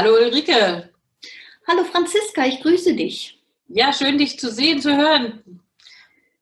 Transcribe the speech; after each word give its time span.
Hallo 0.00 0.14
Ulrike. 0.14 0.88
Hallo 1.68 1.84
Franziska, 1.84 2.46
ich 2.46 2.62
grüße 2.62 2.94
dich. 2.94 3.38
Ja, 3.68 3.92
schön 3.92 4.16
dich 4.16 4.40
zu 4.40 4.50
sehen, 4.50 4.80
zu 4.80 4.96
hören. 4.96 5.60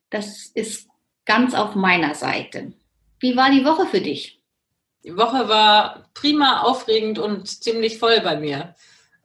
Das 0.09 0.45
ist 0.53 0.87
ganz 1.25 1.53
auf 1.53 1.75
meiner 1.75 2.15
Seite. 2.15 2.71
Wie 3.19 3.35
war 3.35 3.51
die 3.51 3.65
Woche 3.65 3.85
für 3.85 3.99
dich? 3.99 4.39
Die 5.03 5.17
Woche 5.17 5.49
war 5.49 6.09
prima, 6.13 6.61
aufregend 6.61 7.19
und 7.19 7.49
ziemlich 7.49 7.99
voll 7.99 8.21
bei 8.21 8.37
mir. 8.37 8.75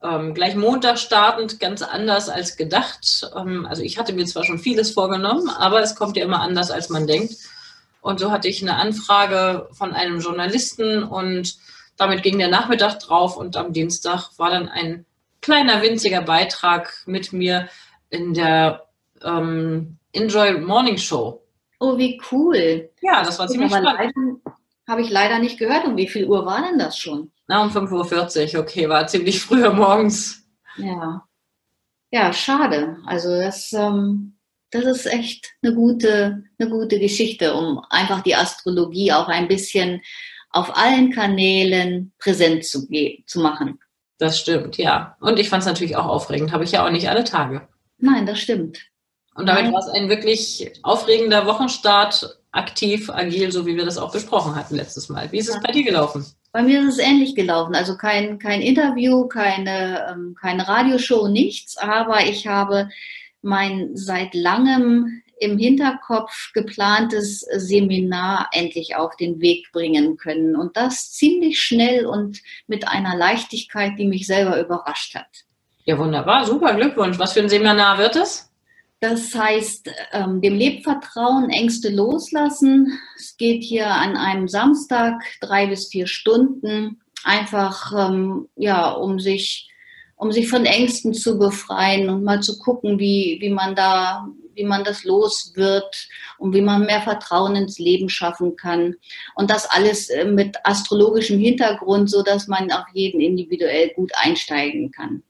Ähm, 0.02 0.34
gleich 0.34 0.56
Montag 0.56 0.98
startend, 0.98 1.60
ganz 1.60 1.82
anders 1.82 2.28
als 2.28 2.56
gedacht. 2.56 3.30
Ähm, 3.36 3.66
also 3.66 3.82
ich 3.82 4.00
hatte 4.00 4.14
mir 4.14 4.26
zwar 4.26 4.42
schon 4.42 4.58
vieles 4.58 4.90
vorgenommen, 4.90 5.48
aber 5.48 5.80
es 5.80 5.94
kommt 5.94 6.16
ja 6.16 6.24
immer 6.24 6.40
anders, 6.40 6.72
als 6.72 6.88
man 6.88 7.06
denkt. 7.06 7.36
Und 8.00 8.18
so 8.18 8.32
hatte 8.32 8.48
ich 8.48 8.62
eine 8.62 8.74
Anfrage 8.78 9.68
von 9.70 9.92
einem 9.92 10.18
Journalisten 10.18 11.04
und 11.04 11.56
damit 11.96 12.22
ging 12.22 12.38
der 12.38 12.48
Nachmittag 12.48 12.98
drauf 12.98 13.36
und 13.36 13.56
am 13.56 13.72
Dienstag 13.72 14.30
war 14.38 14.50
dann 14.50 14.68
ein 14.68 15.06
kleiner, 15.40 15.82
winziger 15.82 16.22
Beitrag 16.22 17.02
mit 17.06 17.32
mir 17.32 17.68
in 18.10 18.34
der 18.34 18.86
ähm, 19.22 19.98
Enjoy 20.12 20.58
Morning 20.60 20.98
Show. 20.98 21.42
Oh, 21.80 21.98
wie 21.98 22.20
cool. 22.32 22.90
Ja, 23.02 23.22
das 23.22 23.38
war 23.38 23.48
ziemlich 23.48 23.70
spannend. 23.70 24.40
Habe 24.86 25.00
ich 25.02 25.10
leider 25.10 25.38
nicht 25.38 25.58
gehört. 25.58 25.86
Um 25.86 25.96
wie 25.96 26.08
viel 26.08 26.26
Uhr 26.26 26.44
war 26.46 26.62
denn 26.62 26.78
das 26.78 26.98
schon? 26.98 27.30
Na, 27.46 27.62
um 27.62 27.70
5.40 27.70 28.54
Uhr. 28.54 28.60
Okay, 28.62 28.88
war 28.88 29.06
ziemlich 29.06 29.40
früher 29.40 29.72
morgens. 29.72 30.46
Ja. 30.76 31.26
Ja, 32.10 32.32
schade. 32.32 32.98
Also 33.06 33.28
das, 33.40 33.72
ähm, 33.72 34.36
das 34.70 34.84
ist 34.84 35.06
echt 35.06 35.52
eine 35.62 35.74
gute, 35.74 36.44
eine 36.58 36.70
gute 36.70 36.98
Geschichte, 36.98 37.54
um 37.54 37.80
einfach 37.90 38.22
die 38.22 38.36
Astrologie 38.36 39.12
auch 39.12 39.28
ein 39.28 39.48
bisschen 39.48 40.00
auf 40.54 40.76
allen 40.76 41.10
Kanälen 41.10 42.12
präsent 42.18 42.64
zu, 42.64 42.88
zu 43.26 43.40
machen. 43.40 43.80
Das 44.18 44.38
stimmt, 44.38 44.78
ja. 44.78 45.16
Und 45.20 45.40
ich 45.40 45.48
fand 45.48 45.62
es 45.62 45.66
natürlich 45.66 45.96
auch 45.96 46.06
aufregend. 46.06 46.52
Habe 46.52 46.62
ich 46.62 46.72
ja 46.72 46.86
auch 46.86 46.90
nicht 46.90 47.08
alle 47.08 47.24
Tage. 47.24 47.66
Nein, 47.98 48.24
das 48.24 48.38
stimmt. 48.38 48.78
Und 49.34 49.46
damit 49.46 49.72
war 49.72 49.80
es 49.80 49.88
ein 49.88 50.08
wirklich 50.08 50.70
aufregender 50.84 51.46
Wochenstart, 51.46 52.38
aktiv, 52.52 53.10
agil, 53.10 53.50
so 53.50 53.66
wie 53.66 53.76
wir 53.76 53.84
das 53.84 53.98
auch 53.98 54.12
besprochen 54.12 54.54
hatten 54.54 54.76
letztes 54.76 55.08
Mal. 55.08 55.32
Wie 55.32 55.38
ist 55.38 55.48
es 55.48 55.60
bei 55.60 55.72
dir 55.72 55.82
gelaufen? 55.82 56.24
Bei 56.52 56.62
mir 56.62 56.82
ist 56.82 56.98
es 56.98 56.98
ähnlich 56.98 57.34
gelaufen. 57.34 57.74
Also 57.74 57.96
kein, 57.96 58.38
kein 58.38 58.62
Interview, 58.62 59.26
keine, 59.26 60.06
ähm, 60.08 60.36
keine 60.40 60.68
Radioshow, 60.68 61.26
nichts. 61.26 61.76
Aber 61.78 62.24
ich 62.24 62.46
habe 62.46 62.88
mein 63.42 63.90
seit 63.96 64.34
langem 64.34 65.20
im 65.38 65.58
Hinterkopf 65.58 66.52
geplantes 66.52 67.40
Seminar 67.40 68.48
endlich 68.52 68.96
auf 68.96 69.16
den 69.16 69.40
Weg 69.40 69.70
bringen 69.72 70.16
können. 70.16 70.56
Und 70.56 70.76
das 70.76 71.12
ziemlich 71.12 71.60
schnell 71.60 72.06
und 72.06 72.40
mit 72.66 72.88
einer 72.88 73.16
Leichtigkeit, 73.16 73.92
die 73.98 74.06
mich 74.06 74.26
selber 74.26 74.60
überrascht 74.60 75.14
hat. 75.14 75.44
Ja, 75.84 75.98
wunderbar. 75.98 76.44
Super. 76.46 76.74
Glückwunsch. 76.74 77.18
Was 77.18 77.32
für 77.32 77.40
ein 77.40 77.48
Seminar 77.48 77.98
wird 77.98 78.16
es? 78.16 78.50
Das 79.00 79.34
heißt, 79.34 79.90
ähm, 80.12 80.40
dem 80.40 80.54
Lebvertrauen, 80.54 81.50
Ängste 81.50 81.90
loslassen. 81.90 82.98
Es 83.16 83.36
geht 83.36 83.62
hier 83.62 83.88
an 83.88 84.16
einem 84.16 84.48
Samstag 84.48 85.22
drei 85.40 85.66
bis 85.66 85.88
vier 85.88 86.06
Stunden 86.06 87.02
einfach, 87.22 87.92
ähm, 87.96 88.48
ja, 88.56 88.90
um 88.92 89.18
sich, 89.18 89.68
um 90.16 90.32
sich 90.32 90.48
von 90.48 90.64
Ängsten 90.64 91.12
zu 91.12 91.38
befreien 91.38 92.08
und 92.08 92.24
mal 92.24 92.40
zu 92.40 92.58
gucken, 92.58 92.98
wie, 92.98 93.38
wie 93.40 93.50
man 93.50 93.74
da 93.74 94.26
wie 94.56 94.64
man 94.64 94.84
das 94.84 95.04
los 95.04 95.52
wird 95.54 96.08
und 96.38 96.54
wie 96.54 96.60
man 96.60 96.86
mehr 96.86 97.02
Vertrauen 97.02 97.56
ins 97.56 97.78
Leben 97.78 98.08
schaffen 98.08 98.56
kann. 98.56 98.96
Und 99.34 99.50
das 99.50 99.66
alles 99.66 100.08
äh, 100.10 100.24
mit 100.24 100.56
astrologischem 100.64 101.38
Hintergrund, 101.38 102.10
so 102.10 102.22
dass 102.22 102.48
man 102.48 102.70
auf 102.72 102.86
jeden 102.92 103.20
individuell 103.20 103.90
gut 103.94 104.12
einsteigen 104.14 104.90
kann. 104.90 105.22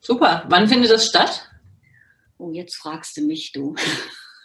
Super. 0.00 0.44
Wann 0.48 0.68
findet 0.68 0.90
das 0.90 1.06
statt? 1.06 1.48
Oh, 2.38 2.50
jetzt 2.52 2.76
fragst 2.76 3.16
du 3.16 3.22
mich, 3.22 3.52
du. 3.52 3.74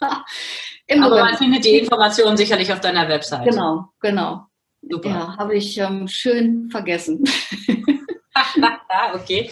Aber 0.00 1.20
man 1.20 1.36
findet 1.36 1.64
die 1.64 1.78
Informationen 1.78 2.36
sicherlich 2.36 2.72
auf 2.72 2.80
deiner 2.80 3.08
Website. 3.08 3.48
Genau, 3.48 3.88
genau. 4.00 4.46
Super. 4.88 5.08
Ja, 5.08 5.36
habe 5.36 5.56
ich 5.56 5.78
ähm, 5.78 6.06
schön 6.06 6.68
vergessen. 6.70 7.24
okay. 9.14 9.50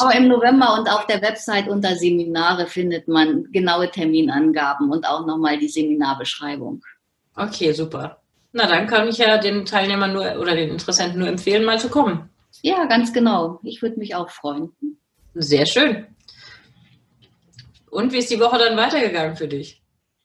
Aber 0.00 0.14
im 0.14 0.28
November 0.28 0.78
und 0.78 0.88
auf 0.88 1.06
der 1.06 1.22
Website 1.22 1.68
unter 1.68 1.96
Seminare 1.96 2.66
findet 2.66 3.08
man 3.08 3.50
genaue 3.52 3.90
Terminangaben 3.90 4.90
und 4.90 5.06
auch 5.06 5.26
nochmal 5.26 5.58
die 5.58 5.68
Seminarbeschreibung. 5.68 6.82
Okay, 7.36 7.72
super. 7.72 8.20
Na, 8.52 8.66
dann 8.66 8.86
kann 8.86 9.08
ich 9.08 9.18
ja 9.18 9.38
den 9.38 9.64
Teilnehmern 9.64 10.12
nur 10.12 10.38
oder 10.38 10.54
den 10.54 10.70
Interessenten 10.70 11.20
nur 11.20 11.28
empfehlen, 11.28 11.64
mal 11.64 11.78
zu 11.78 11.88
kommen. 11.88 12.28
Ja, 12.62 12.84
ganz 12.86 13.12
genau. 13.12 13.60
Ich 13.62 13.80
würde 13.80 13.98
mich 13.98 14.14
auch 14.14 14.30
freuen. 14.30 14.72
Sehr 15.34 15.66
schön. 15.66 16.06
Und 17.90 18.12
wie 18.12 18.18
ist 18.18 18.30
die 18.30 18.40
Woche 18.40 18.58
dann 18.58 18.76
weitergegangen 18.76 19.36
für 19.36 19.48
dich? 19.48 19.82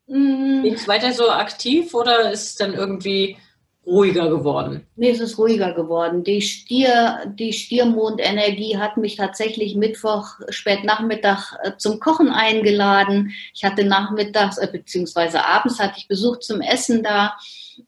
Mm. 0.08 0.64
Ging 0.64 0.74
es 0.74 0.88
weiter 0.88 1.14
so 1.14 1.30
aktiv 1.30 1.94
oder 1.94 2.32
ist 2.32 2.46
es 2.46 2.56
dann 2.56 2.74
irgendwie 2.74 3.38
ruhiger 3.86 4.30
geworden? 4.30 4.86
Es 4.98 5.20
ist 5.20 5.38
ruhiger 5.38 5.74
geworden. 5.74 6.24
Die 6.24 6.42
Stier, 6.42 7.32
die 7.38 7.54
Stiermondenergie 7.54 8.78
hat 8.78 8.98
mich 8.98 9.16
tatsächlich 9.16 9.76
Mittwoch 9.76 10.40
spät 10.50 10.84
Nachmittag 10.84 11.54
äh, 11.64 11.72
zum 11.78 12.00
Kochen 12.00 12.30
eingeladen. 12.30 13.32
Ich 13.54 13.64
hatte 13.64 13.84
nachmittags 13.84 14.58
äh, 14.58 14.68
beziehungsweise 14.72 15.46
abends 15.46 15.80
hatte 15.80 15.96
ich 15.98 16.08
Besuch 16.08 16.40
zum 16.40 16.62
Essen 16.62 17.04
da 17.04 17.36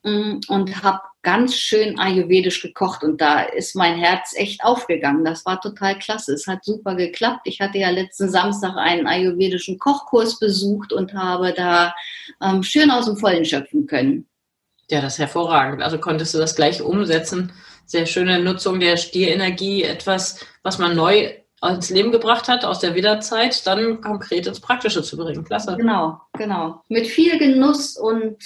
mm, 0.04 0.42
und 0.48 0.84
habe 0.84 1.02
ganz 1.24 1.56
schön 1.56 2.00
ayurvedisch 2.00 2.62
gekocht 2.62 3.04
und 3.04 3.20
da 3.20 3.42
ist 3.42 3.76
mein 3.76 3.98
Herz 3.98 4.34
echt 4.36 4.64
aufgegangen. 4.64 5.26
Das 5.26 5.46
war 5.46 5.60
total 5.60 6.00
klasse. 6.00 6.34
Es 6.34 6.48
hat 6.48 6.64
super 6.64 6.96
geklappt. 6.96 7.42
Ich 7.46 7.60
hatte 7.60 7.80
ja 7.80 7.90
letzten 7.90 8.30
Samstag 8.30 8.78
einen 8.78 9.08
ayurvedischen 9.08 9.78
Kochkurs 9.78 10.40
besucht 10.40 10.94
und 10.94 11.14
habe 11.14 11.54
da 11.54 11.94
ähm, 12.42 12.64
schön 12.64 12.92
aus 12.92 13.08
dem 13.08 13.18
Vollen 13.18 13.44
schöpfen 13.44 13.88
können. 13.88 14.26
Ja, 14.90 15.02
das 15.02 15.14
ist 15.14 15.20
hervorragend. 15.20 15.84
Also 15.84 16.00
konntest 16.00 16.34
du 16.34 16.38
das 16.38 16.56
gleich 16.56 16.82
umsetzen. 16.82 17.52
Sehr 17.86 18.06
schöne 18.06 18.40
Nutzung 18.40 18.80
der 18.80 18.98
Stierenergie, 18.98 19.84
etwas, 19.84 20.46
was 20.64 20.78
man 20.78 20.96
neu 20.96 21.34
ins 21.64 21.90
Leben 21.90 22.12
gebracht 22.12 22.48
hat 22.48 22.64
aus 22.66 22.80
der 22.80 22.94
Wiederzeit, 22.96 23.66
dann 23.66 24.02
konkret 24.02 24.46
ins 24.46 24.60
Praktische 24.60 25.02
zu 25.02 25.18
bringen. 25.18 25.44
Klasse. 25.44 25.76
Genau, 25.76 26.22
genau. 26.34 26.84
Mit 26.88 27.08
viel 27.08 27.38
Genuss 27.40 27.98
und 27.98 28.38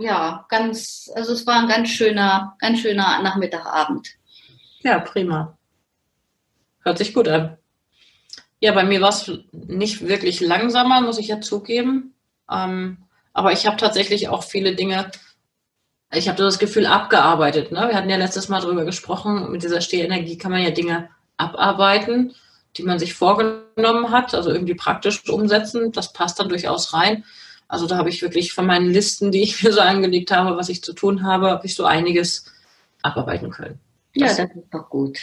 ja, 0.00 0.46
ganz, 0.48 1.10
also 1.14 1.32
es 1.32 1.46
war 1.46 1.60
ein 1.60 1.68
ganz 1.68 1.88
schöner, 1.88 2.54
ganz 2.58 2.80
schöner 2.80 3.20
Nachmittagabend. 3.22 4.08
Ja, 4.82 5.00
prima. 5.00 5.58
Hört 6.84 6.98
sich 6.98 7.12
gut 7.14 7.28
an. 7.28 7.58
Ja, 8.60 8.72
bei 8.72 8.84
mir 8.84 9.00
war 9.00 9.08
es 9.08 9.30
nicht 9.50 10.06
wirklich 10.06 10.40
langsamer, 10.40 11.00
muss 11.00 11.18
ich 11.18 11.28
ja 11.28 11.40
zugeben. 11.40 12.14
Ähm, 12.50 12.98
aber 13.32 13.52
ich 13.52 13.66
habe 13.66 13.76
tatsächlich 13.76 14.28
auch 14.28 14.44
viele 14.44 14.76
Dinge 14.76 15.10
ich 16.14 16.28
habe 16.28 16.38
das 16.38 16.58
Gefühl 16.58 16.86
abgearbeitet. 16.86 17.72
Ne? 17.72 17.88
Wir 17.88 17.94
hatten 17.94 18.10
ja 18.10 18.16
letztes 18.16 18.48
Mal 18.48 18.60
darüber 18.60 18.84
gesprochen, 18.84 19.50
mit 19.50 19.62
dieser 19.62 19.80
Stehenergie 19.80 20.36
kann 20.36 20.52
man 20.52 20.62
ja 20.62 20.70
Dinge 20.70 21.08
abarbeiten, 21.38 22.34
die 22.76 22.82
man 22.82 22.98
sich 22.98 23.14
vorgenommen 23.14 24.10
hat, 24.10 24.34
also 24.34 24.50
irgendwie 24.50 24.74
praktisch 24.74 25.28
umsetzen. 25.28 25.92
Das 25.92 26.12
passt 26.12 26.38
dann 26.38 26.48
durchaus 26.48 26.92
rein. 26.92 27.24
Also 27.66 27.86
da 27.86 27.96
habe 27.96 28.10
ich 28.10 28.20
wirklich 28.20 28.52
von 28.52 28.66
meinen 28.66 28.90
Listen, 28.90 29.32
die 29.32 29.42
ich 29.42 29.62
mir 29.62 29.72
so 29.72 29.80
angelegt 29.80 30.30
habe, 30.30 30.56
was 30.56 30.68
ich 30.68 30.82
zu 30.82 30.92
tun 30.92 31.22
habe, 31.22 31.50
habe 31.50 31.66
ich 31.66 31.74
so 31.74 31.84
einiges 31.84 32.44
abarbeiten 33.02 33.50
können. 33.50 33.80
Ja, 34.14 34.28
das, 34.28 34.36
das 34.36 34.50
ist 34.50 34.68
doch 34.70 34.90
gut. 34.90 35.18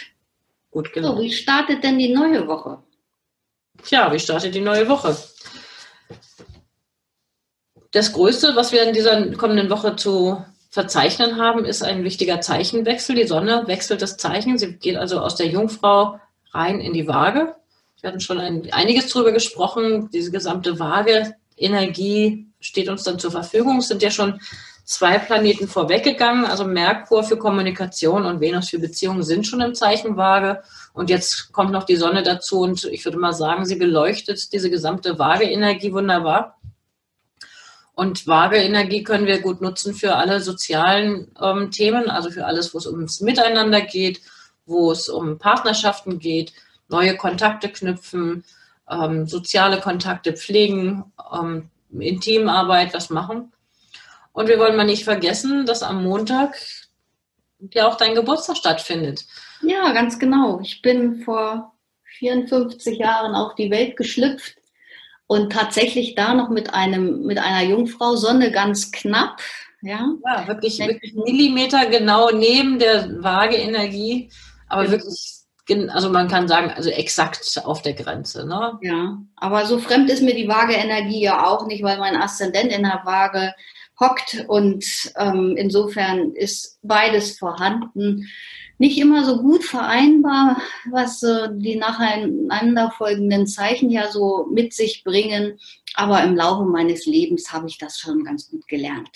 Gut 0.72 0.92
gelungen. 0.92 1.18
So, 1.18 1.24
wie 1.24 1.32
startet 1.32 1.84
denn 1.84 2.00
die 2.00 2.14
neue 2.14 2.48
Woche? 2.48 2.80
Tja, 3.84 4.12
wie 4.12 4.20
startet 4.20 4.56
die 4.56 4.62
neue 4.62 4.88
Woche? 4.90 5.16
Das 7.92 8.14
Größte, 8.14 8.56
was 8.56 8.72
wir 8.72 8.84
in 8.84 8.94
dieser 8.94 9.32
kommenden 9.34 9.70
Woche 9.70 9.96
zu 9.96 10.44
verzeichnen 10.70 11.38
haben, 11.38 11.66
ist 11.66 11.82
ein 11.82 12.04
wichtiger 12.04 12.42
Zeichenwechsel. 12.42 13.16
Die 13.16 13.28
Sonne 13.28 13.64
wechselt 13.66 14.02
das 14.02 14.18
Zeichen. 14.18 14.58
Sie 14.58 14.74
geht 14.74 14.98
also 14.98 15.20
aus 15.20 15.36
der 15.36 15.48
Jungfrau 15.48 16.20
rein 16.52 16.80
in 16.80 16.94
die 16.94 17.08
Waage. 17.08 17.56
Wir 18.02 18.10
hatten 18.10 18.20
schon 18.20 18.40
ein, 18.40 18.72
einiges 18.72 19.08
drüber 19.08 19.32
gesprochen. 19.32 20.10
Diese 20.12 20.32
gesamte 20.32 20.80
Waage-Energie 20.80 22.48
steht 22.60 22.88
uns 22.88 23.04
dann 23.04 23.20
zur 23.20 23.32
Verfügung. 23.32 23.80
Es 23.80 23.88
sind 23.88 24.02
ja 24.02 24.12
schon 24.12 24.40
zwei 24.86 25.18
Planeten 25.20 25.68
vorweggegangen. 25.68 26.46
Also 26.46 26.66
Merkur 26.66 27.24
für 27.24 27.38
Kommunikation 27.38 28.26
und 28.26 28.40
Venus 28.40 28.70
für 28.70 28.80
Beziehungen 28.80 29.24
sind 29.24 29.48
schon 29.48 29.62
im 29.62 29.76
Zeichen 29.76 30.18
Waage. 30.18 30.62
Und 30.94 31.10
jetzt 31.10 31.52
kommt 31.52 31.72
noch 31.72 31.84
die 31.84 31.96
Sonne 31.96 32.24
dazu. 32.24 32.62
Und 32.62 32.86
ich 32.86 33.04
würde 33.06 33.18
mal 33.18 33.34
sagen, 33.34 33.66
sie 33.66 33.76
beleuchtet 33.76 34.54
diese 34.54 34.70
gesamte 34.70 35.18
Waage-Energie 35.18 35.92
wunderbar. 35.94 36.59
Und 38.00 38.28
Waage-Energie 38.28 39.04
können 39.04 39.26
wir 39.26 39.42
gut 39.42 39.60
nutzen 39.60 39.94
für 39.94 40.16
alle 40.16 40.40
sozialen 40.40 41.36
ähm, 41.42 41.70
Themen, 41.70 42.10
also 42.10 42.32
für 42.32 42.46
alles, 42.46 42.74
wo 42.74 42.78
es 42.78 42.88
ums 42.88 43.20
Miteinander 43.20 43.82
geht, 43.82 44.22
wo 44.66 44.94
es 44.94 45.10
um 45.10 45.38
Partnerschaften 45.38 46.18
geht, 46.18 46.54
neue 46.88 47.18
Kontakte 47.18 47.68
knüpfen, 47.68 48.46
ähm, 48.90 49.28
soziale 49.28 49.82
Kontakte 49.82 50.32
pflegen, 50.32 51.12
ähm, 51.34 51.72
Intimarbeit 51.92 52.94
was 52.94 53.10
machen. 53.10 53.52
Und 54.32 54.48
wir 54.48 54.60
wollen 54.60 54.78
mal 54.78 54.86
nicht 54.86 55.04
vergessen, 55.04 55.66
dass 55.66 55.84
am 55.84 56.02
Montag 56.02 56.56
ja 57.74 57.86
auch 57.86 57.98
dein 57.98 58.16
Geburtstag 58.16 58.56
stattfindet. 58.56 59.26
Ja, 59.62 59.92
ganz 59.92 60.18
genau. 60.18 60.62
Ich 60.62 60.82
bin 60.82 61.24
vor 61.24 61.74
54 62.20 62.98
Jahren 62.98 63.36
auf 63.36 63.56
die 63.56 63.70
Welt 63.70 63.98
geschlüpft 63.98 64.59
und 65.30 65.54
tatsächlich 65.54 66.16
da 66.16 66.34
noch 66.34 66.50
mit 66.50 66.74
einem 66.74 67.22
mit 67.22 67.38
einer 67.38 67.62
Jungfrau 67.64 68.16
Sonne 68.16 68.52
ganz 68.52 68.92
knapp. 68.92 69.40
Ja, 69.82 70.12
ja 70.26 70.48
wirklich, 70.48 70.80
wirklich 70.80 71.14
Millimeter 71.14 71.86
genau 71.86 72.32
neben 72.32 72.80
der 72.80 73.24
Waage-Energie, 73.24 74.32
aber 74.68 74.86
ja. 74.86 74.92
wirklich 74.92 75.36
also 75.90 76.10
man 76.10 76.28
kann 76.28 76.48
sagen, 76.48 76.72
also 76.72 76.90
exakt 76.90 77.62
auf 77.64 77.84
der 77.84 77.94
Grenze. 77.94 78.48
Ne? 78.48 78.80
Ja, 78.82 79.20
aber 79.36 79.68
so 79.68 79.78
fremd 79.78 80.10
ist 80.10 80.24
mir 80.24 80.34
die 80.34 80.48
Waage-Energie 80.48 81.22
ja 81.22 81.46
auch 81.46 81.68
nicht, 81.68 81.84
weil 81.84 82.00
mein 82.00 82.20
Aszendent 82.20 82.72
in 82.72 82.82
der 82.82 83.02
Waage 83.04 83.54
hockt 84.00 84.46
und 84.48 84.84
ähm, 85.16 85.54
insofern 85.58 86.32
ist 86.32 86.80
beides 86.82 87.38
vorhanden 87.38 88.28
nicht 88.80 88.98
immer 88.98 89.26
so 89.26 89.38
gut 89.42 89.64
vereinbar, 89.64 90.58
was 90.90 91.22
äh, 91.22 91.50
die 91.52 91.76
nacheinander 91.76 92.92
folgenden 92.98 93.46
Zeichen 93.46 93.90
ja 93.90 94.10
so 94.10 94.48
mit 94.52 94.74
sich 94.74 95.04
bringen. 95.04 95.60
Aber 95.96 96.24
im 96.24 96.36
Laufe 96.36 96.64
meines 96.64 97.06
Lebens 97.06 97.52
habe 97.52 97.68
ich 97.68 97.78
das 97.78 98.00
schon 98.00 98.24
ganz 98.24 98.50
gut 98.50 98.68
gelernt. 98.68 99.10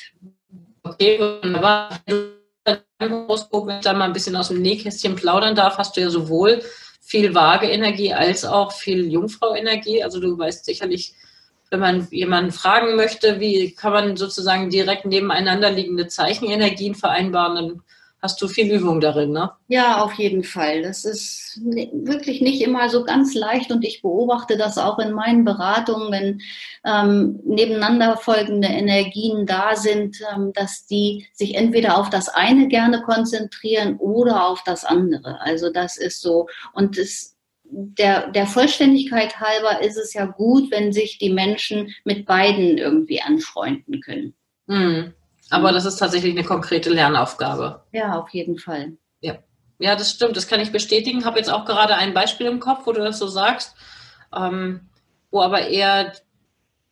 Okay, 0.83 1.17
wunderbar. 1.17 1.97
Wenn 2.05 2.33
ich 2.65 3.81
da 3.81 3.93
mal 3.93 4.05
ein 4.05 4.13
bisschen 4.13 4.35
aus 4.35 4.49
dem 4.49 4.61
Nähkästchen 4.61 5.15
plaudern 5.15 5.55
darf, 5.55 5.77
hast 5.77 5.95
du 5.95 6.01
ja 6.01 6.09
sowohl 6.09 6.61
viel 7.01 7.33
Waage-Energie 7.33 8.13
als 8.13 8.43
auch 8.43 8.73
viel 8.73 9.11
Jungfrau-Energie. 9.11 10.03
Also 10.03 10.19
du 10.19 10.37
weißt 10.37 10.65
sicherlich, 10.65 11.13
wenn 11.69 11.79
man 11.79 12.07
jemanden 12.11 12.51
fragen 12.51 12.97
möchte, 12.97 13.39
wie 13.39 13.71
kann 13.71 13.93
man 13.93 14.17
sozusagen 14.17 14.69
direkt 14.69 15.05
nebeneinander 15.05 15.71
liegende 15.71 16.07
Zeichenenergien 16.07 16.95
vereinbaren, 16.95 17.55
dann 17.55 17.81
hast 18.23 18.41
du 18.41 18.47
viel 18.47 18.71
Übung 18.71 19.01
darin, 19.01 19.31
ne? 19.31 19.51
Ja, 19.67 20.01
auf 20.01 20.13
jeden 20.13 20.45
Fall. 20.45 20.81
Das 20.81 21.03
ist 21.03 21.59
wirklich 21.61 22.41
nicht 22.41 22.61
immer 22.61 22.89
so 22.89 23.03
ganz 23.03 23.33
leicht 23.33 23.69
und 23.69 23.83
ich 23.83 24.01
beobachte 24.01 24.55
das 24.55 24.77
auch 24.77 24.97
in 24.97 25.11
meinen 25.11 25.43
Beratungen, 25.43 26.09
wenn 26.09 26.41
ähm, 26.85 27.41
nebeneinander 27.43 28.15
folgende 28.15 28.69
Energien 28.69 29.45
da 29.45 29.75
sind, 29.75 30.21
ähm, 30.33 30.53
dass 30.53 30.85
die 30.85 31.27
sich 31.33 31.55
entweder 31.55 31.97
auf 31.97 32.09
das 32.09 32.29
eine 32.29 32.69
gerne 32.69 33.01
konzentrieren 33.01 33.97
oder 33.97 34.47
auf 34.47 34.63
das 34.63 34.85
andere. 34.85 35.41
Also 35.41 35.69
das 35.69 35.97
ist 35.97 36.21
so 36.21 36.47
und 36.73 36.97
es 36.97 37.35
der, 37.75 38.29
der 38.31 38.45
Vollständigkeit 38.45 39.39
halber 39.39 39.81
ist 39.81 39.97
es 39.97 40.13
ja 40.13 40.25
gut, 40.25 40.71
wenn 40.71 40.93
sich 40.93 41.17
die 41.17 41.31
Menschen 41.31 41.93
mit 42.05 42.25
beiden 42.25 42.77
irgendwie 42.77 43.19
anfreunden 43.21 43.99
können. 43.99 44.33
Mhm. 44.67 45.13
Aber 45.53 45.71
das 45.71 45.85
ist 45.85 45.97
tatsächlich 45.97 46.31
eine 46.31 46.43
konkrete 46.43 46.89
Lernaufgabe. 46.89 47.83
Ja, 47.91 48.17
auf 48.17 48.29
jeden 48.29 48.57
Fall. 48.57 48.93
Ja, 49.21 49.35
ja 49.77 49.95
das 49.95 50.09
stimmt. 50.09 50.35
Das 50.35 50.47
kann 50.47 50.59
ich 50.59 50.71
bestätigen. 50.71 51.19
Ich 51.19 51.25
habe 51.25 51.37
jetzt 51.37 51.51
auch 51.51 51.65
gerade 51.65 51.95
ein 51.95 52.13
Beispiel 52.15 52.47
im 52.47 52.59
Kopf, 52.59 52.87
wo 52.87 52.91
du 52.91 53.01
das 53.01 53.19
so 53.19 53.27
sagst, 53.27 53.75
ähm, 54.35 54.89
wo 55.29 55.41
aber 55.41 55.67
eher 55.67 56.13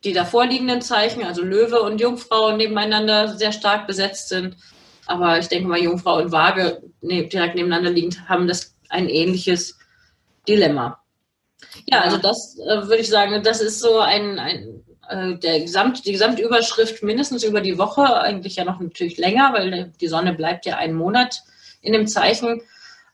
die 0.03 0.13
davorliegenden 0.13 0.81
Zeichen, 0.81 1.23
also 1.23 1.41
Löwe 1.41 1.81
und 1.81 1.99
Jungfrau, 1.99 2.55
nebeneinander 2.55 3.35
sehr 3.35 3.51
stark 3.51 3.87
besetzt 3.87 4.29
sind. 4.29 4.57
Aber 5.07 5.39
ich 5.39 5.47
denke 5.47 5.67
mal, 5.67 5.79
Jungfrau 5.79 6.17
und 6.17 6.31
Waage 6.31 6.83
ne, 7.01 7.27
direkt 7.27 7.55
nebeneinander 7.55 7.89
liegend 7.89 8.29
haben 8.29 8.47
das 8.47 8.75
ein 8.89 9.09
ähnliches 9.09 9.79
Dilemma. 10.47 11.01
Ja, 11.87 12.01
also 12.01 12.17
das 12.17 12.59
äh, 12.59 12.87
würde 12.87 12.97
ich 12.97 13.09
sagen, 13.09 13.41
das 13.43 13.59
ist 13.59 13.79
so 13.79 13.99
ein, 13.99 14.37
ein 14.37 14.83
der 15.11 15.61
Gesamt, 15.61 16.05
die 16.05 16.13
Gesamtüberschrift 16.13 17.03
mindestens 17.03 17.43
über 17.43 17.61
die 17.61 17.77
Woche, 17.77 18.21
eigentlich 18.21 18.55
ja 18.55 18.65
noch 18.65 18.79
natürlich 18.79 19.17
länger, 19.17 19.53
weil 19.53 19.91
die 19.99 20.07
Sonne 20.07 20.33
bleibt 20.33 20.65
ja 20.65 20.77
einen 20.77 20.95
Monat 20.95 21.43
in 21.81 21.93
dem 21.93 22.07
Zeichen. 22.07 22.61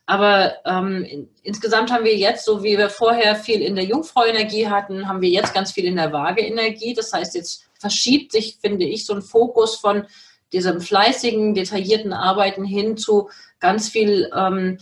Aber 0.06 0.54
ähm, 0.64 1.04
in, 1.04 1.28
insgesamt 1.42 1.92
haben 1.92 2.04
wir 2.04 2.16
jetzt, 2.16 2.44
so 2.44 2.62
wie 2.62 2.78
wir 2.78 2.88
vorher 2.88 3.36
viel 3.36 3.60
in 3.60 3.76
der 3.76 3.84
Jungfrau-Energie 3.84 4.68
hatten, 4.68 5.06
haben 5.06 5.20
wir 5.20 5.28
jetzt 5.28 5.52
ganz 5.52 5.72
viel 5.72 5.84
in 5.84 5.96
der 5.96 6.12
Waage-Energie. 6.12 6.94
Das 6.94 7.12
heißt, 7.12 7.34
jetzt 7.34 7.64
verschiebt 7.78 8.32
sich, 8.32 8.56
finde 8.60 8.86
ich, 8.86 9.04
so 9.04 9.14
ein 9.14 9.22
Fokus 9.22 9.76
von 9.76 10.06
diesem 10.52 10.80
fleißigen, 10.80 11.54
detaillierten 11.54 12.14
Arbeiten 12.14 12.64
hin 12.64 12.96
zu 12.96 13.28
ganz 13.60 13.88
viel 13.88 14.30
ähm, 14.34 14.78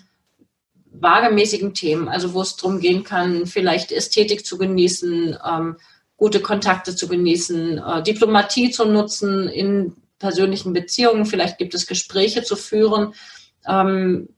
waagemäßigen 0.92 1.74
Themen. 1.74 2.08
Also 2.08 2.32
wo 2.34 2.42
es 2.42 2.56
darum 2.56 2.78
gehen 2.78 3.02
kann, 3.02 3.46
vielleicht 3.46 3.92
Ästhetik 3.92 4.46
zu 4.46 4.58
genießen, 4.58 5.38
ähm, 5.44 5.76
gute 6.16 6.40
Kontakte 6.40 6.96
zu 6.96 7.08
genießen, 7.08 7.78
äh, 7.78 8.02
Diplomatie 8.02 8.70
zu 8.70 8.86
nutzen 8.86 9.48
in 9.48 9.96
persönlichen 10.18 10.72
Beziehungen. 10.72 11.26
Vielleicht 11.26 11.58
gibt 11.58 11.74
es 11.74 11.86
Gespräche 11.86 12.42
zu 12.42 12.56
führen, 12.56 13.14
ähm, 13.66 14.28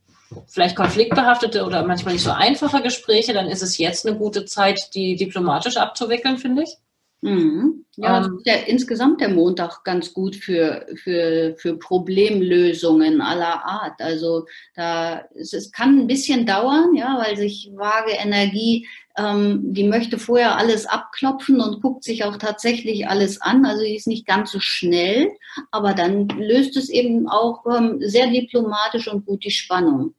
vielleicht 0.47 0.77
konfliktbehaftete 0.77 1.65
oder 1.65 1.87
manchmal 1.87 2.15
nicht 2.15 2.25
so 2.25 2.31
einfache 2.31 2.83
Gespräche. 2.83 3.33
Dann 3.33 3.49
ist 3.49 3.63
es 3.63 3.79
jetzt 3.79 4.07
eine 4.07 4.17
gute 4.17 4.45
Zeit, 4.45 4.91
die 4.95 5.17
diplomatisch 5.17 5.77
abzuwickeln, 5.77 6.39
finde 6.39 6.65
ich. 6.65 6.77
Mhm. 7.21 7.85
Ja, 7.97 8.25
ähm, 8.25 8.43
der, 8.47 8.69
insgesamt 8.69 9.21
der 9.21 9.31
Montag 9.31 9.83
ganz 9.83 10.13
gut 10.15 10.37
für, 10.37 10.87
für, 11.03 11.57
für 11.59 11.77
Problemlösungen 11.77 13.21
aller 13.21 13.65
Art. 13.65 14.01
Also 14.01 14.47
da 14.77 15.25
es, 15.35 15.53
es 15.53 15.73
kann 15.73 15.99
ein 15.99 16.07
bisschen 16.07 16.47
dauern, 16.47 16.95
ja, 16.95 17.21
weil 17.21 17.37
sich 17.37 17.73
vage 17.75 18.13
Energie, 18.13 18.87
ähm, 19.17 19.75
die 19.75 19.83
möchte 19.83 20.17
vorher 20.17 20.57
alles 20.57 20.87
abklopfen 20.87 21.61
und 21.61 21.83
guckt 21.83 22.05
sich 22.05 22.23
auch 22.23 22.37
tatsächlich 22.37 23.09
alles 23.09 23.41
an. 23.41 23.67
Also 23.67 23.83
die 23.83 23.97
ist 23.97 24.07
nicht 24.07 24.27
ganz 24.27 24.53
so 24.53 24.61
schnell, 24.61 25.29
aber 25.73 25.95
dann 25.95 26.29
löst 26.29 26.77
es 26.77 26.89
eben 26.89 27.29
auch 27.29 27.65
ähm, 27.67 27.99
sehr 28.01 28.29
diplomatisch 28.29 29.09
und 29.09 29.27
gut 29.27 29.45
die 29.45 29.51
Spannung. 29.51 30.15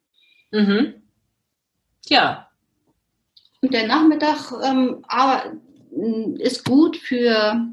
Mhm. 0.50 0.96
Ja. 2.08 2.50
Und 3.62 3.72
der 3.72 3.86
Nachmittag, 3.86 4.52
ähm, 4.62 5.02
aber 5.08 5.52
ist 6.38 6.64
gut 6.64 6.96
für 6.96 7.68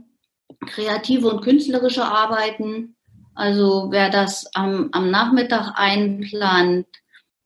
kreative 0.66 1.30
und 1.30 1.42
künstlerische 1.42 2.04
Arbeiten. 2.04 2.96
Also 3.36 3.88
wer 3.92 4.10
das 4.10 4.50
am, 4.56 4.90
am 4.92 5.12
Nachmittag 5.12 5.74
einplant, 5.76 6.88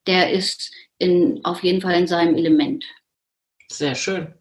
der 0.07 0.31
ist 0.31 0.71
in, 0.97 1.43
auf 1.43 1.63
jeden 1.63 1.81
Fall 1.81 1.95
in 1.95 2.07
seinem 2.07 2.35
Element. 2.35 2.85
Sehr 3.69 3.95
schön. 3.95 4.33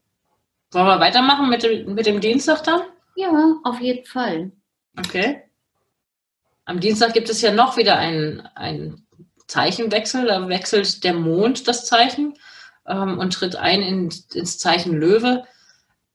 Wollen 0.73 0.87
wir 0.87 1.01
weitermachen 1.01 1.49
mit 1.49 1.63
dem, 1.63 1.95
mit 1.95 2.07
dem 2.07 2.21
Dienstag 2.21 2.63
dann? 2.63 2.83
Ja, 3.17 3.57
auf 3.65 3.81
jeden 3.81 4.07
Fall. 4.07 4.53
Okay. 4.99 5.43
Am 6.65 6.79
Dienstag 6.79 7.15
gibt 7.15 7.29
es 7.29 7.41
ja 7.41 7.53
noch 7.53 7.77
wieder 7.77 7.97
einen, 7.97 8.41
einen 8.55 9.07
Zeichenwechsel. 9.49 10.27
Da 10.27 10.49
wechselt 10.49 11.03
der 11.03 11.15
Mond 11.15 11.67
das 11.67 11.87
Zeichen 11.87 12.35
ähm, 12.87 13.19
und 13.19 13.33
tritt 13.33 13.57
ein 13.57 13.83
in, 13.83 14.11
ins 14.35 14.59
Zeichen 14.59 14.97
Löwe 14.97 15.45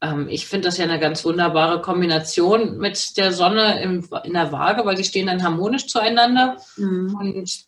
ähm, 0.02 0.28
ich 0.30 0.48
finde 0.48 0.68
das 0.68 0.78
ja 0.78 0.86
eine 0.86 1.00
ganz 1.00 1.24
wunderbare 1.26 1.82
Kombination 1.82 2.78
mit 2.78 3.18
der 3.18 3.32
Sonne 3.32 3.82
im, 3.82 4.08
in 4.24 4.34
der 4.34 4.52
Waage, 4.52 4.86
weil 4.86 4.98
sie 4.98 5.04
stehen 5.04 5.28
dann 5.28 5.44
harmonisch 5.44 5.88
zueinander. 5.88 6.58
Mhm. 6.78 7.16
Und 7.16 7.66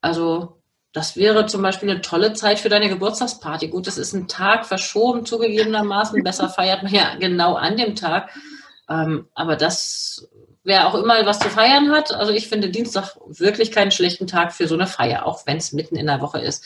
also 0.00 0.60
das 0.92 1.16
wäre 1.16 1.46
zum 1.46 1.62
Beispiel 1.62 1.90
eine 1.90 2.00
tolle 2.00 2.32
Zeit 2.32 2.58
für 2.58 2.68
deine 2.68 2.88
Geburtstagsparty. 2.88 3.68
Gut, 3.68 3.86
das 3.86 3.96
ist 3.96 4.12
ein 4.12 4.28
Tag 4.28 4.66
verschoben 4.66 5.24
zugegebenermaßen. 5.24 6.22
Besser 6.24 6.48
feiert 6.48 6.82
man 6.82 6.92
ja 6.92 7.14
genau 7.16 7.54
an 7.54 7.76
dem 7.76 7.94
Tag. 7.94 8.30
Ähm, 8.88 9.28
aber 9.34 9.56
das, 9.56 10.28
wer 10.64 10.88
auch 10.88 10.94
immer 10.94 11.24
was 11.24 11.38
zu 11.38 11.48
feiern 11.48 11.92
hat, 11.92 12.12
also 12.12 12.32
ich 12.32 12.48
finde 12.48 12.70
Dienstag 12.70 13.16
wirklich 13.26 13.70
keinen 13.70 13.92
schlechten 13.92 14.26
Tag 14.26 14.52
für 14.52 14.66
so 14.66 14.74
eine 14.74 14.88
Feier, 14.88 15.26
auch 15.26 15.46
wenn 15.46 15.58
es 15.58 15.72
mitten 15.72 15.96
in 15.96 16.06
der 16.06 16.20
Woche 16.20 16.40
ist. 16.40 16.64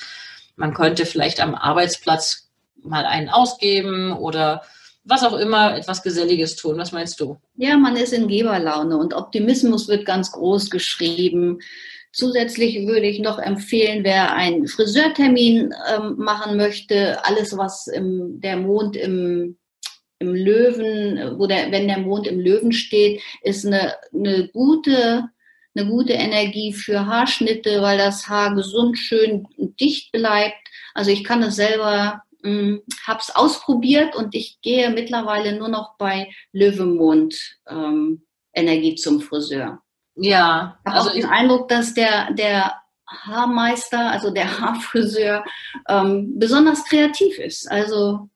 Man 0.56 0.72
könnte 0.72 1.04
vielleicht 1.04 1.40
am 1.40 1.54
Arbeitsplatz 1.54 2.43
mal 2.84 3.04
einen 3.04 3.28
ausgeben 3.28 4.12
oder 4.12 4.62
was 5.04 5.22
auch 5.22 5.36
immer, 5.38 5.76
etwas 5.76 6.02
Geselliges 6.02 6.56
tun. 6.56 6.78
Was 6.78 6.92
meinst 6.92 7.20
du? 7.20 7.36
Ja, 7.56 7.76
man 7.76 7.96
ist 7.96 8.12
in 8.12 8.28
Geberlaune 8.28 8.96
und 8.96 9.14
Optimismus 9.14 9.86
wird 9.88 10.06
ganz 10.06 10.32
groß 10.32 10.70
geschrieben. 10.70 11.58
Zusätzlich 12.12 12.86
würde 12.86 13.06
ich 13.06 13.18
noch 13.20 13.38
empfehlen, 13.38 14.04
wer 14.04 14.34
einen 14.34 14.66
Friseurtermin 14.66 15.74
ähm, 15.94 16.14
machen 16.16 16.56
möchte, 16.56 17.22
alles 17.24 17.56
was 17.56 17.86
im, 17.86 18.40
der 18.40 18.56
Mond 18.56 18.96
im, 18.96 19.58
im 20.20 20.34
Löwen, 20.34 21.38
wo 21.38 21.46
der, 21.46 21.70
wenn 21.70 21.88
der 21.88 21.98
Mond 21.98 22.26
im 22.26 22.40
Löwen 22.40 22.72
steht, 22.72 23.20
ist 23.42 23.66
eine, 23.66 23.94
eine 24.12 24.48
gute 24.48 25.24
eine 25.76 25.88
gute 25.88 26.12
Energie 26.12 26.72
für 26.72 27.06
Haarschnitte, 27.06 27.82
weil 27.82 27.98
das 27.98 28.28
Haar 28.28 28.54
gesund, 28.54 28.98
schön 28.98 29.46
dicht 29.58 30.12
bleibt. 30.12 30.68
Also 30.94 31.10
ich 31.10 31.24
kann 31.24 31.42
es 31.42 31.56
selber, 31.56 32.22
mh, 32.44 32.50
hm, 32.50 32.82
hab's 33.06 33.30
ausprobiert 33.30 34.14
und 34.14 34.34
ich 34.34 34.60
gehe 34.62 34.90
mittlerweile 34.90 35.56
nur 35.56 35.68
noch 35.68 35.96
bei 35.98 36.30
Löwemond 36.52 37.34
ähm, 37.68 38.24
Energie 38.52 38.94
zum 38.94 39.20
Friseur. 39.20 39.80
Ja. 40.14 40.78
Ich 40.84 40.90
habe 40.90 40.98
also 40.98 41.10
auch 41.10 41.14
den 41.14 41.26
Eindruck, 41.26 41.68
dass 41.68 41.94
der, 41.94 42.32
der 42.32 42.74
Haarmeister, 43.06 44.10
also 44.10 44.30
der 44.30 44.60
Haarfriseur, 44.60 45.44
ähm, 45.88 46.38
besonders 46.38 46.84
kreativ 46.84 47.38
ist. 47.38 47.70
Also 47.70 48.28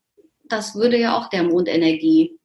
das 0.44 0.74
würde 0.74 0.98
ja 0.98 1.16
auch 1.16 1.28
der 1.28 1.44
Mondenergie 1.44 2.38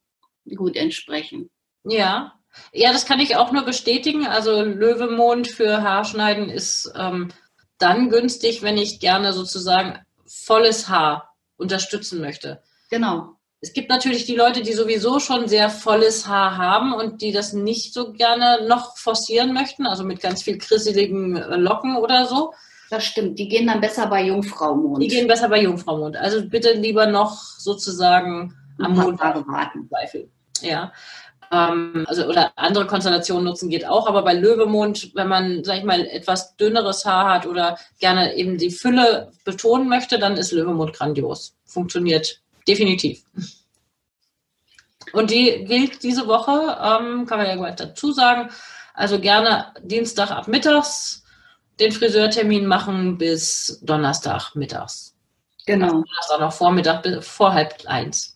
gut 0.54 0.76
entsprechen. 0.76 1.50
Ja. 1.84 2.34
Ja, 2.72 2.92
das 2.92 3.06
kann 3.06 3.18
ich 3.18 3.34
auch 3.34 3.50
nur 3.50 3.64
bestätigen. 3.64 4.26
Also 4.26 4.62
Löwemond 4.62 5.48
für 5.48 5.82
Haarschneiden 5.82 6.50
ist 6.50 6.92
ähm, 6.94 7.32
dann 7.78 8.10
günstig, 8.10 8.62
wenn 8.62 8.78
ich 8.78 9.00
gerne 9.00 9.32
sozusagen 9.32 9.98
volles 10.24 10.88
Haar 10.88 11.33
unterstützen 11.64 12.20
möchte. 12.20 12.62
Genau. 12.90 13.36
Es 13.60 13.72
gibt 13.72 13.88
natürlich 13.88 14.26
die 14.26 14.36
Leute, 14.36 14.62
die 14.62 14.74
sowieso 14.74 15.20
schon 15.20 15.48
sehr 15.48 15.70
volles 15.70 16.28
Haar 16.28 16.58
haben 16.58 16.92
und 16.92 17.22
die 17.22 17.32
das 17.32 17.54
nicht 17.54 17.94
so 17.94 18.12
gerne 18.12 18.68
noch 18.68 18.98
forcieren 18.98 19.54
möchten, 19.54 19.86
also 19.86 20.04
mit 20.04 20.20
ganz 20.20 20.42
viel 20.42 20.58
krisseligen 20.58 21.36
äh, 21.36 21.56
Locken 21.56 21.96
oder 21.96 22.26
so. 22.26 22.52
Das 22.90 23.04
stimmt, 23.04 23.38
die 23.38 23.48
gehen 23.48 23.66
dann 23.66 23.80
besser 23.80 24.06
bei 24.06 24.22
Jungfraumond. 24.22 25.02
Die 25.02 25.08
gehen 25.08 25.26
besser 25.26 25.48
bei 25.48 25.62
Jungfraumond. 25.62 26.16
Also 26.16 26.46
bitte 26.46 26.74
lieber 26.74 27.06
noch 27.06 27.40
sozusagen 27.58 28.54
am 28.78 28.94
Mond 28.94 29.18
warten. 29.18 29.88
Zweifel. 29.88 30.30
Ja. 30.60 30.92
Ähm, 31.54 32.04
also 32.08 32.24
oder 32.26 32.52
andere 32.56 32.86
Konstellationen 32.86 33.44
nutzen 33.44 33.70
geht 33.70 33.86
auch, 33.86 34.08
aber 34.08 34.22
bei 34.22 34.34
Löwemond, 34.34 35.14
wenn 35.14 35.28
man, 35.28 35.62
sag 35.62 35.78
ich 35.78 35.84
mal, 35.84 36.04
etwas 36.06 36.56
dünneres 36.56 37.04
Haar 37.04 37.32
hat 37.32 37.46
oder 37.46 37.78
gerne 38.00 38.34
eben 38.34 38.58
die 38.58 38.70
Fülle 38.70 39.30
betonen 39.44 39.88
möchte, 39.88 40.18
dann 40.18 40.36
ist 40.36 40.52
Löwemond 40.52 40.92
grandios. 40.92 41.54
Funktioniert 41.64 42.40
definitiv. 42.66 43.22
Und 45.12 45.30
die 45.30 45.64
gilt 45.64 46.02
diese 46.02 46.26
Woche, 46.26 46.50
ähm, 46.52 47.26
kann 47.26 47.38
man 47.38 47.46
ja 47.46 47.54
gleich 47.54 47.76
dazu 47.76 48.12
sagen. 48.12 48.50
Also 48.94 49.20
gerne 49.20 49.72
Dienstag 49.82 50.30
ab 50.30 50.48
mittags 50.48 51.24
den 51.80 51.92
Friseurtermin 51.92 52.66
machen 52.66 53.18
bis 53.18 53.80
Donnerstag 53.82 54.54
mittags. 54.54 55.14
Genau. 55.66 55.88
Donnerstag 55.88 56.40
noch 56.40 56.52
Vormittag 56.52 57.24
vor 57.24 57.52
halb 57.52 57.74
eins. 57.86 58.33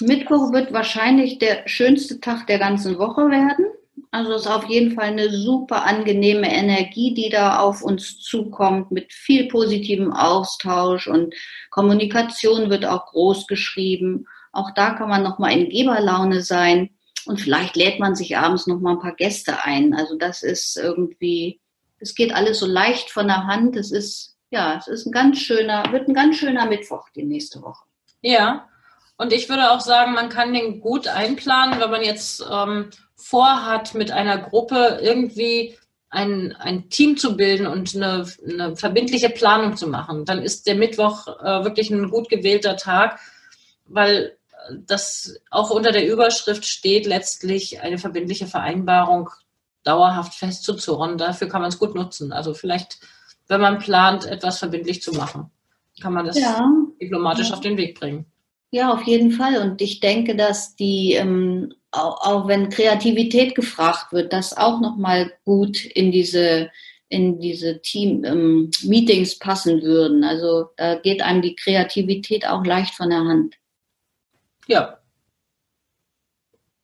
Mittwoch 0.00 0.52
wird 0.52 0.72
wahrscheinlich 0.72 1.38
der 1.38 1.66
schönste 1.66 2.20
Tag 2.20 2.46
der 2.46 2.58
ganzen 2.58 2.98
Woche 2.98 3.30
werden. 3.30 3.66
Also 4.12 4.32
es 4.32 4.42
ist 4.42 4.48
auf 4.48 4.64
jeden 4.68 4.92
Fall 4.92 5.10
eine 5.10 5.30
super 5.30 5.84
angenehme 5.84 6.52
Energie, 6.52 7.14
die 7.14 7.28
da 7.28 7.60
auf 7.60 7.82
uns 7.82 8.18
zukommt, 8.18 8.90
mit 8.90 9.12
viel 9.12 9.46
positivem 9.46 10.12
Austausch 10.12 11.06
und 11.06 11.34
Kommunikation 11.70 12.70
wird 12.70 12.84
auch 12.86 13.06
groß 13.06 13.46
geschrieben. 13.46 14.26
Auch 14.52 14.72
da 14.74 14.94
kann 14.94 15.08
man 15.08 15.22
nochmal 15.22 15.52
in 15.52 15.68
Geberlaune 15.68 16.42
sein 16.42 16.90
und 17.26 17.40
vielleicht 17.40 17.76
lädt 17.76 18.00
man 18.00 18.16
sich 18.16 18.36
abends 18.36 18.66
nochmal 18.66 18.94
ein 18.94 19.00
paar 19.00 19.14
Gäste 19.14 19.64
ein. 19.64 19.94
Also 19.94 20.16
das 20.16 20.42
ist 20.42 20.76
irgendwie, 20.76 21.60
es 22.00 22.16
geht 22.16 22.34
alles 22.34 22.58
so 22.58 22.66
leicht 22.66 23.10
von 23.10 23.28
der 23.28 23.46
Hand. 23.46 23.76
Es 23.76 23.92
ist, 23.92 24.36
ja, 24.50 24.76
es 24.76 24.88
ist 24.88 25.06
ein 25.06 25.12
ganz 25.12 25.38
schöner, 25.38 25.84
wird 25.92 26.08
ein 26.08 26.14
ganz 26.14 26.36
schöner 26.36 26.66
Mittwoch 26.66 27.08
die 27.14 27.22
nächste 27.24 27.62
Woche. 27.62 27.84
Ja, 28.22 28.68
und 29.20 29.34
ich 29.34 29.50
würde 29.50 29.70
auch 29.70 29.80
sagen, 29.80 30.14
man 30.14 30.30
kann 30.30 30.54
den 30.54 30.80
gut 30.80 31.06
einplanen, 31.06 31.78
wenn 31.78 31.90
man 31.90 32.02
jetzt 32.02 32.42
ähm, 32.50 32.88
vorhat, 33.16 33.92
mit 33.92 34.10
einer 34.10 34.38
Gruppe 34.38 34.98
irgendwie 35.02 35.76
ein, 36.08 36.56
ein 36.58 36.88
Team 36.88 37.18
zu 37.18 37.36
bilden 37.36 37.66
und 37.66 37.94
eine, 37.94 38.24
eine 38.48 38.76
verbindliche 38.76 39.28
Planung 39.28 39.76
zu 39.76 39.88
machen. 39.88 40.24
Dann 40.24 40.40
ist 40.40 40.66
der 40.66 40.74
Mittwoch 40.74 41.28
äh, 41.28 41.64
wirklich 41.64 41.90
ein 41.90 42.08
gut 42.08 42.30
gewählter 42.30 42.78
Tag, 42.78 43.20
weil 43.84 44.38
das 44.86 45.38
auch 45.50 45.68
unter 45.68 45.92
der 45.92 46.10
Überschrift 46.10 46.64
steht, 46.64 47.04
letztlich 47.04 47.82
eine 47.82 47.98
verbindliche 47.98 48.46
Vereinbarung 48.46 49.28
dauerhaft 49.82 50.32
festzuzurren. 50.32 51.18
Dafür 51.18 51.46
kann 51.46 51.60
man 51.60 51.68
es 51.68 51.78
gut 51.78 51.94
nutzen. 51.94 52.32
Also 52.32 52.54
vielleicht, 52.54 53.00
wenn 53.48 53.60
man 53.60 53.80
plant, 53.80 54.24
etwas 54.24 54.58
verbindlich 54.58 55.02
zu 55.02 55.12
machen, 55.12 55.50
kann 56.00 56.14
man 56.14 56.24
das 56.24 56.38
ja. 56.38 56.66
diplomatisch 56.98 57.50
ja. 57.50 57.54
auf 57.54 57.60
den 57.60 57.76
Weg 57.76 58.00
bringen. 58.00 58.24
Ja, 58.70 58.92
auf 58.92 59.02
jeden 59.02 59.32
Fall. 59.32 59.58
Und 59.58 59.82
ich 59.82 60.00
denke, 60.00 60.36
dass 60.36 60.76
die, 60.76 61.14
ähm, 61.14 61.74
auch, 61.90 62.20
auch, 62.24 62.48
wenn 62.48 62.68
Kreativität 62.68 63.54
gefragt 63.56 64.12
wird, 64.12 64.32
das 64.32 64.56
auch 64.56 64.80
nochmal 64.80 65.32
gut 65.44 65.84
in 65.84 66.12
diese, 66.12 66.70
in 67.08 67.40
diese 67.40 67.82
Team-Meetings 67.82 69.32
ähm, 69.32 69.38
passen 69.40 69.82
würden. 69.82 70.22
Also 70.22 70.68
da 70.76 70.94
geht 70.94 71.20
einem 71.20 71.42
die 71.42 71.56
Kreativität 71.56 72.46
auch 72.46 72.64
leicht 72.64 72.94
von 72.94 73.10
der 73.10 73.24
Hand. 73.24 73.56
Ja. 74.68 74.98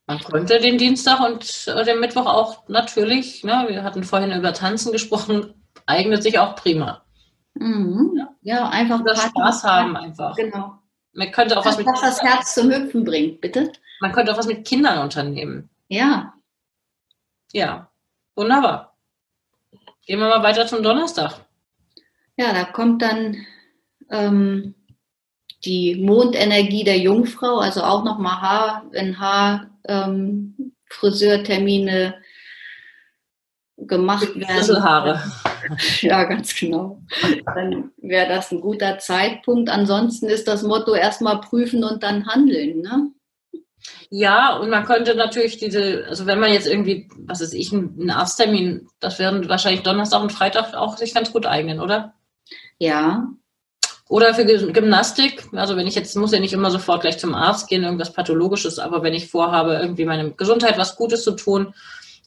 Man 0.09 0.19
könnte 0.21 0.59
den 0.61 0.79
Dienstag 0.79 1.21
und 1.21 1.69
äh, 1.69 1.85
den 1.85 2.01
Mittwoch 2.01 2.27
auch 2.27 2.69
natürlich, 2.69 3.45
ne, 3.45 3.67
wir 3.69 3.85
hatten 3.85 4.03
vorhin 4.03 4.33
über 4.33 4.53
Tanzen 4.53 4.91
gesprochen, 4.91 5.55
eignet 5.87 6.25
sich 6.25 6.39
auch 6.39 6.57
prima. 6.57 7.05
Mhm. 7.55 8.15
Ja. 8.17 8.29
ja, 8.43 8.69
einfach 8.69 9.01
Spaß 9.01 9.65
haben 9.65 9.97
einfach. 9.97 10.35
Genau. 10.37 10.81
Man 11.17 11.33
könnte 11.33 11.59
auch 11.59 11.65
was 11.65 11.79
mit. 11.79 11.87
Was 11.87 12.03
das 12.03 12.23
Herz 12.23 12.55
zum 12.55 12.71
Hüpfen 12.71 13.03
bringt, 13.05 13.41
bitte. 13.41 13.73
Man 14.01 14.13
könnte 14.13 14.33
auch 14.33 14.39
was 14.39 14.47
mit 14.47 14.67
Kindern 14.67 14.99
unternehmen. 14.99 15.71
Ja. 15.89 16.35
Ja, 17.53 17.91
wunderbar. 18.35 18.97
Gehen 20.07 20.21
wir 20.21 20.29
mal 20.29 20.43
weiter 20.43 20.67
zum 20.67 20.83
Donnerstag. 20.83 21.41
Ja, 22.37 22.53
da 22.53 22.65
kommt 22.65 23.01
dann 23.01 23.47
ähm, 24.11 24.75
die 25.65 25.97
Mondenergie 25.97 26.85
der 26.85 26.99
Jungfrau, 26.99 27.59
also 27.59 27.83
auch 27.83 28.05
nochmal 28.05 28.41
Haar, 28.43 28.85
wenn 28.91 29.19
Haar, 29.19 29.71
ähm, 29.89 30.75
Friseurtermine 30.91 32.15
gemacht 33.79 34.35
werden. 34.35 34.55
Schlüsselhaare. 34.55 35.23
Ja, 36.01 36.25
ganz 36.25 36.55
genau. 36.55 37.03
Dann 37.55 37.91
wäre 37.99 38.29
das 38.29 38.53
ein 38.53 38.61
guter 38.61 38.99
Zeitpunkt. 38.99 39.71
Ansonsten 39.71 40.27
ist 40.27 40.49
das 40.49 40.63
Motto 40.63 40.95
erstmal 40.95 41.41
prüfen 41.41 41.85
und 41.85 42.03
dann 42.03 42.27
handeln. 42.27 42.81
Ne? 42.81 43.11
Ja, 44.11 44.57
und 44.57 44.71
man 44.71 44.85
könnte 44.85 45.15
natürlich 45.15 45.59
diese, 45.59 46.05
also 46.09 46.27
wenn 46.27 46.41
man 46.41 46.53
jetzt 46.53 46.67
irgendwie, 46.67 47.09
was 47.19 47.41
ist 47.41 47.55
ich, 47.55 47.73
einen 47.73 48.11
Arzttermin, 48.11 48.89
das 49.01 49.19
wären 49.19 49.49
wahrscheinlich 49.49 49.83
Donnerstag 49.83 50.23
und 50.23 50.33
Freitag 50.33 50.75
auch 50.75 50.97
sich 50.97 51.15
ganz 51.15 51.33
gut 51.33 51.47
eignen, 51.47 51.81
oder? 51.81 52.15
Ja. 52.79 53.29
Oder 54.09 54.35
für 54.35 54.45
Gymnastik, 54.45 55.49
also 55.53 55.77
wenn 55.77 55.89
ich 55.89 55.97
jetzt, 55.97 56.15
muss 56.17 56.31
ja 56.33 56.39
nicht 56.39 56.53
immer 56.53 56.71
sofort 56.71 57.01
gleich 57.01 57.19
zum 57.19 57.35
Arzt 57.35 57.69
gehen, 57.69 57.83
irgendwas 57.83 58.13
Pathologisches, 58.13 58.79
aber 58.79 59.03
wenn 59.03 59.15
ich 59.15 59.29
vorhabe, 59.29 59.75
irgendwie 59.75 60.05
meine 60.05 60.31
Gesundheit 60.31 60.79
was 60.79 60.95
Gutes 60.95 61.25
zu 61.25 61.33
tun, 61.33 61.75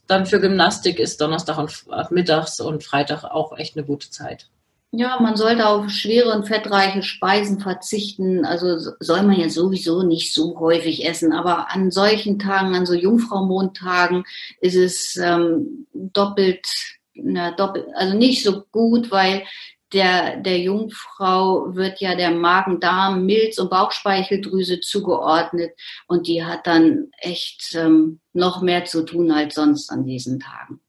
dann 0.10 0.26
für 0.26 0.40
Gymnastik 0.40 1.00
ist 1.00 1.22
Donnerstag 1.22 1.58
und 1.58 2.12
mittags 2.12 2.60
und 2.60 2.84
Freitag 2.84 3.24
auch 3.24 3.58
echt 3.58 3.78
eine 3.78 3.86
gute 3.86 4.10
Zeit. 4.10 4.48
Ja, 4.92 5.20
man 5.22 5.36
sollte 5.36 5.68
auf 5.68 5.92
schwere 5.92 6.32
und 6.32 6.48
fettreiche 6.48 7.04
Speisen 7.04 7.60
verzichten. 7.60 8.44
Also 8.44 8.94
soll 9.00 9.22
man 9.22 9.40
ja 9.40 9.48
sowieso 9.48 10.02
nicht 10.02 10.34
so 10.34 10.60
häufig 10.60 11.06
essen. 11.08 11.32
Aber 11.32 11.72
an 11.72 11.92
solchen 11.92 12.40
Tagen, 12.40 12.74
an 12.74 12.88
so 12.88 12.96
Jungfrau-Mondtagen, 12.96 14.24
ist 14.62 14.76
es 14.76 15.16
ähm, 15.18 15.86
doppelt, 15.94 16.68
na, 17.14 17.52
doppelt, 17.52 17.86
also 17.94 18.18
nicht 18.18 18.44
so 18.44 18.64
gut, 18.72 19.12
weil 19.12 19.44
der, 19.94 20.38
der 20.38 20.60
Jungfrau 20.60 21.76
wird 21.76 22.00
ja 22.00 22.16
der 22.16 22.32
Magen-Darm, 22.32 23.26
Milz- 23.26 23.58
und 23.58 23.70
Bauchspeicheldrüse 23.70 24.80
zugeordnet 24.82 25.72
und 26.08 26.28
die 26.28 26.44
hat 26.44 26.68
dann 26.68 27.12
echt 27.18 27.76
ähm, 27.76 28.20
noch 28.34 28.62
mehr 28.62 28.86
zu 28.86 29.04
tun 29.04 29.32
als 29.32 29.56
sonst 29.56 29.90
an 29.92 30.06
diesen 30.06 30.40
Tagen. 30.40 30.80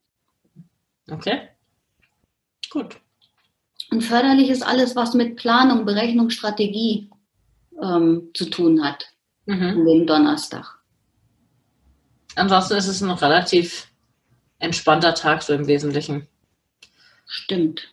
Okay. 1.09 1.49
Gut. 2.69 2.97
Und 3.89 4.01
förderlich 4.01 4.49
ist 4.49 4.61
alles, 4.61 4.95
was 4.95 5.13
mit 5.13 5.35
Planung, 5.35 5.85
Berechnung, 5.85 6.29
Strategie 6.29 7.09
ähm, 7.81 8.29
zu 8.33 8.49
tun 8.49 8.83
hat 8.83 9.05
mhm. 9.45 9.63
an 9.63 9.85
dem 9.85 10.07
Donnerstag. 10.07 10.79
Ansonsten 12.35 12.75
ist 12.75 12.87
es 12.87 13.01
ein 13.01 13.09
relativ 13.09 13.91
entspannter 14.59 15.13
Tag 15.13 15.41
so 15.41 15.53
im 15.53 15.67
Wesentlichen. 15.67 16.27
Stimmt. 17.25 17.91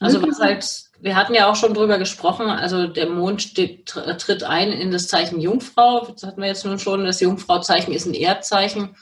Also 0.00 0.22
was 0.22 0.40
halt, 0.40 0.66
wir 1.00 1.16
hatten 1.16 1.34
ja 1.34 1.50
auch 1.50 1.56
schon 1.56 1.74
drüber 1.74 1.98
gesprochen, 1.98 2.48
also 2.48 2.86
der 2.86 3.08
Mond 3.08 3.42
steht, 3.42 3.86
tritt 3.86 4.44
ein 4.44 4.72
in 4.72 4.90
das 4.90 5.08
Zeichen 5.08 5.40
Jungfrau. 5.40 6.06
Das 6.12 6.22
hatten 6.22 6.40
wir 6.40 6.48
jetzt 6.48 6.64
nun 6.64 6.78
schon, 6.78 7.04
das 7.04 7.20
Jungfrauzeichen 7.20 7.94
ist 7.94 8.06
ein 8.06 8.14
Erdzeichen. 8.14 8.94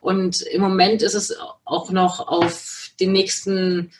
Und 0.00 0.42
im 0.42 0.62
Moment 0.62 1.02
ist 1.02 1.14
es 1.14 1.36
auch 1.64 1.90
noch 1.90 2.28
auf 2.28 2.90
die 2.98 3.06
nächsten 3.06 3.92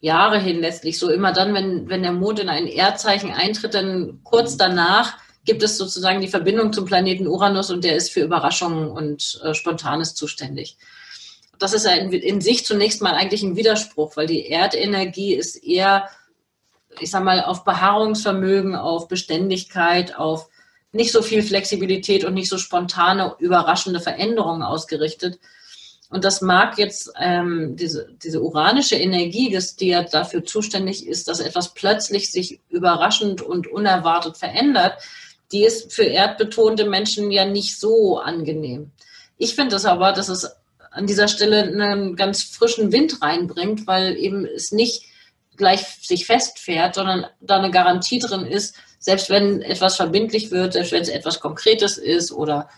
Jahre 0.00 0.38
hin 0.38 0.60
letztlich. 0.60 0.98
So 0.98 1.10
immer 1.10 1.32
dann, 1.32 1.54
wenn, 1.54 1.88
wenn 1.88 2.02
der 2.02 2.12
Mond 2.12 2.40
in 2.40 2.48
ein 2.48 2.66
Erdzeichen 2.66 3.32
eintritt, 3.32 3.74
dann 3.74 4.20
kurz 4.24 4.56
danach 4.56 5.18
gibt 5.44 5.62
es 5.62 5.78
sozusagen 5.78 6.20
die 6.20 6.28
Verbindung 6.28 6.72
zum 6.72 6.84
Planeten 6.84 7.26
Uranus 7.26 7.70
und 7.70 7.84
der 7.84 7.96
ist 7.96 8.10
für 8.10 8.20
Überraschungen 8.20 8.90
und 8.90 9.40
äh, 9.42 9.54
Spontanes 9.54 10.14
zuständig. 10.14 10.76
Das 11.60 11.72
ist 11.72 11.84
ja 11.84 11.92
in, 11.92 12.40
sich 12.40 12.64
zunächst 12.64 13.02
mal 13.02 13.14
eigentlich 13.14 13.42
ein 13.42 13.54
Widerspruch, 13.54 14.16
weil 14.16 14.26
die 14.26 14.48
Erdenergie 14.48 15.34
ist 15.34 15.56
eher, 15.56 16.08
ich 16.98 17.10
sag 17.10 17.22
mal, 17.22 17.44
auf 17.44 17.64
Beharrungsvermögen, 17.64 18.74
auf 18.74 19.06
Beständigkeit, 19.06 20.16
auf 20.16 20.48
nicht 20.92 21.12
so 21.12 21.22
viel 21.22 21.42
Flexibilität 21.42 22.24
und 22.24 22.34
nicht 22.34 22.48
so 22.48 22.58
spontane, 22.58 23.36
überraschende 23.38 24.00
Veränderungen 24.00 24.62
ausgerichtet. 24.62 25.38
Und 26.08 26.24
das 26.24 26.40
mag 26.40 26.76
jetzt 26.78 27.12
ähm, 27.20 27.76
diese, 27.76 28.08
diese 28.24 28.42
uranische 28.42 28.96
Energie, 28.96 29.56
die 29.78 29.88
ja 29.88 30.02
dafür 30.02 30.44
zuständig 30.44 31.06
ist, 31.06 31.28
dass 31.28 31.38
etwas 31.38 31.72
plötzlich 31.74 32.32
sich 32.32 32.58
überraschend 32.68 33.42
und 33.42 33.68
unerwartet 33.68 34.36
verändert, 34.36 34.94
die 35.52 35.64
ist 35.64 35.92
für 35.92 36.04
erdbetonte 36.04 36.88
Menschen 36.88 37.30
ja 37.30 37.44
nicht 37.44 37.78
so 37.78 38.18
angenehm. 38.18 38.90
Ich 39.38 39.54
finde 39.54 39.76
es 39.76 39.84
aber, 39.84 40.12
dass 40.12 40.28
es 40.28 40.50
an 40.90 41.06
dieser 41.06 41.28
Stelle 41.28 41.62
einen 41.62 42.16
ganz 42.16 42.42
frischen 42.42 42.92
Wind 42.92 43.22
reinbringt, 43.22 43.86
weil 43.86 44.16
eben 44.16 44.44
es 44.44 44.72
nicht 44.72 45.04
gleich 45.56 45.86
sich 46.02 46.26
festfährt, 46.26 46.94
sondern 46.94 47.26
da 47.40 47.58
eine 47.58 47.70
Garantie 47.70 48.18
drin 48.18 48.46
ist, 48.46 48.74
selbst 48.98 49.30
wenn 49.30 49.62
etwas 49.62 49.96
verbindlich 49.96 50.50
wird, 50.50 50.72
selbst 50.72 50.92
wenn 50.92 51.02
es 51.02 51.08
etwas 51.08 51.40
Konkretes 51.40 51.98
ist 51.98 52.32
oder 52.32 52.68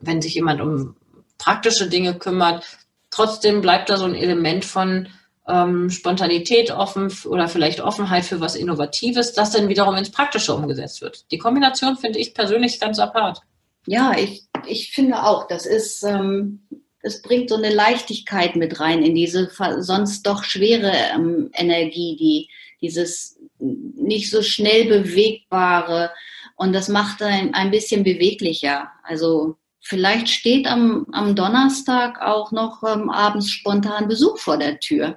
wenn 0.00 0.22
sich 0.22 0.34
jemand 0.34 0.60
um 0.60 0.96
praktische 1.38 1.88
Dinge 1.88 2.14
kümmert, 2.14 2.64
trotzdem 3.10 3.60
bleibt 3.60 3.90
da 3.90 3.96
so 3.96 4.04
ein 4.04 4.14
Element 4.14 4.64
von 4.64 5.08
ähm, 5.48 5.90
Spontanität 5.90 6.70
offen 6.70 7.12
oder 7.26 7.48
vielleicht 7.48 7.80
Offenheit 7.80 8.24
für 8.24 8.40
was 8.40 8.56
Innovatives, 8.56 9.32
das 9.32 9.50
dann 9.50 9.68
wiederum 9.68 9.94
ins 9.96 10.10
Praktische 10.10 10.54
umgesetzt 10.54 11.00
wird. 11.02 11.30
Die 11.30 11.38
Kombination 11.38 11.96
finde 11.96 12.18
ich 12.18 12.34
persönlich 12.34 12.80
ganz 12.80 12.98
apart. 12.98 13.40
Ja, 13.86 14.14
ich, 14.18 14.44
ich 14.66 14.90
finde 14.92 15.22
auch, 15.22 15.46
das 15.46 15.64
ist, 15.64 16.02
ähm, 16.02 16.66
es 17.06 17.22
bringt 17.22 17.48
so 17.48 17.56
eine 17.56 17.72
Leichtigkeit 17.72 18.56
mit 18.56 18.80
rein 18.80 19.02
in 19.02 19.14
diese 19.14 19.48
sonst 19.78 20.26
doch 20.26 20.42
schwere 20.42 20.92
ähm, 21.14 21.50
Energie, 21.54 22.16
die 22.16 22.50
dieses 22.80 23.38
nicht 23.58 24.30
so 24.30 24.42
schnell 24.42 24.86
bewegbare 24.86 26.10
und 26.56 26.72
das 26.72 26.88
macht 26.88 27.22
ein, 27.22 27.54
ein 27.54 27.70
bisschen 27.70 28.02
beweglicher. 28.02 28.90
Also 29.02 29.56
vielleicht 29.80 30.28
steht 30.28 30.66
am, 30.66 31.06
am 31.12 31.36
Donnerstag 31.36 32.20
auch 32.20 32.50
noch 32.50 32.82
ähm, 32.82 33.08
abends 33.08 33.50
spontan 33.50 34.08
Besuch 34.08 34.38
vor 34.38 34.58
der 34.58 34.80
Tür. 34.80 35.16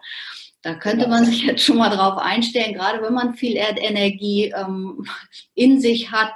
Da 0.61 0.75
könnte 0.75 1.07
man 1.07 1.25
sich 1.25 1.43
jetzt 1.43 1.63
schon 1.63 1.77
mal 1.77 1.89
drauf 1.89 2.17
einstellen, 2.17 2.73
gerade 2.73 3.01
wenn 3.01 3.13
man 3.13 3.33
viel 3.33 3.55
Erdenergie 3.55 4.53
ähm, 4.55 5.05
in 5.55 5.81
sich 5.81 6.11
hat, 6.11 6.33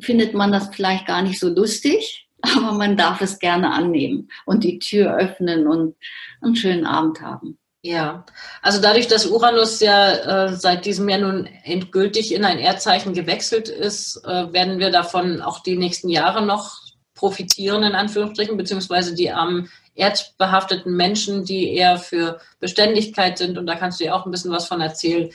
findet 0.00 0.34
man 0.34 0.52
das 0.52 0.68
vielleicht 0.72 1.06
gar 1.06 1.22
nicht 1.22 1.38
so 1.38 1.48
lustig, 1.48 2.23
aber 2.56 2.72
man 2.72 2.96
darf 2.96 3.20
es 3.20 3.38
gerne 3.38 3.72
annehmen 3.72 4.28
und 4.44 4.64
die 4.64 4.78
Tür 4.78 5.16
öffnen 5.16 5.66
und 5.66 5.96
einen 6.40 6.56
schönen 6.56 6.86
Abend 6.86 7.20
haben. 7.20 7.58
Ja, 7.82 8.24
also 8.62 8.80
dadurch, 8.80 9.08
dass 9.08 9.26
Uranus 9.26 9.80
ja 9.80 10.46
äh, 10.46 10.56
seit 10.56 10.86
diesem 10.86 11.06
Jahr 11.06 11.20
nun 11.20 11.46
endgültig 11.64 12.32
in 12.32 12.44
ein 12.46 12.58
Erdzeichen 12.58 13.12
gewechselt 13.12 13.68
ist, 13.68 14.24
äh, 14.24 14.50
werden 14.54 14.78
wir 14.78 14.90
davon 14.90 15.42
auch 15.42 15.62
die 15.62 15.76
nächsten 15.76 16.08
Jahre 16.08 16.46
noch 16.46 16.80
profitieren, 17.14 17.82
in 17.82 17.94
Anführungsstrichen, 17.94 18.56
beziehungsweise 18.56 19.14
die 19.14 19.30
armen 19.30 19.68
erdbehafteten 19.94 20.96
Menschen, 20.96 21.44
die 21.44 21.74
eher 21.74 21.98
für 21.98 22.40
Beständigkeit 22.58 23.36
sind, 23.36 23.58
und 23.58 23.66
da 23.66 23.76
kannst 23.76 24.00
du 24.00 24.04
ja 24.04 24.14
auch 24.14 24.24
ein 24.24 24.30
bisschen 24.30 24.50
was 24.50 24.66
von 24.66 24.80
erzählen, 24.80 25.30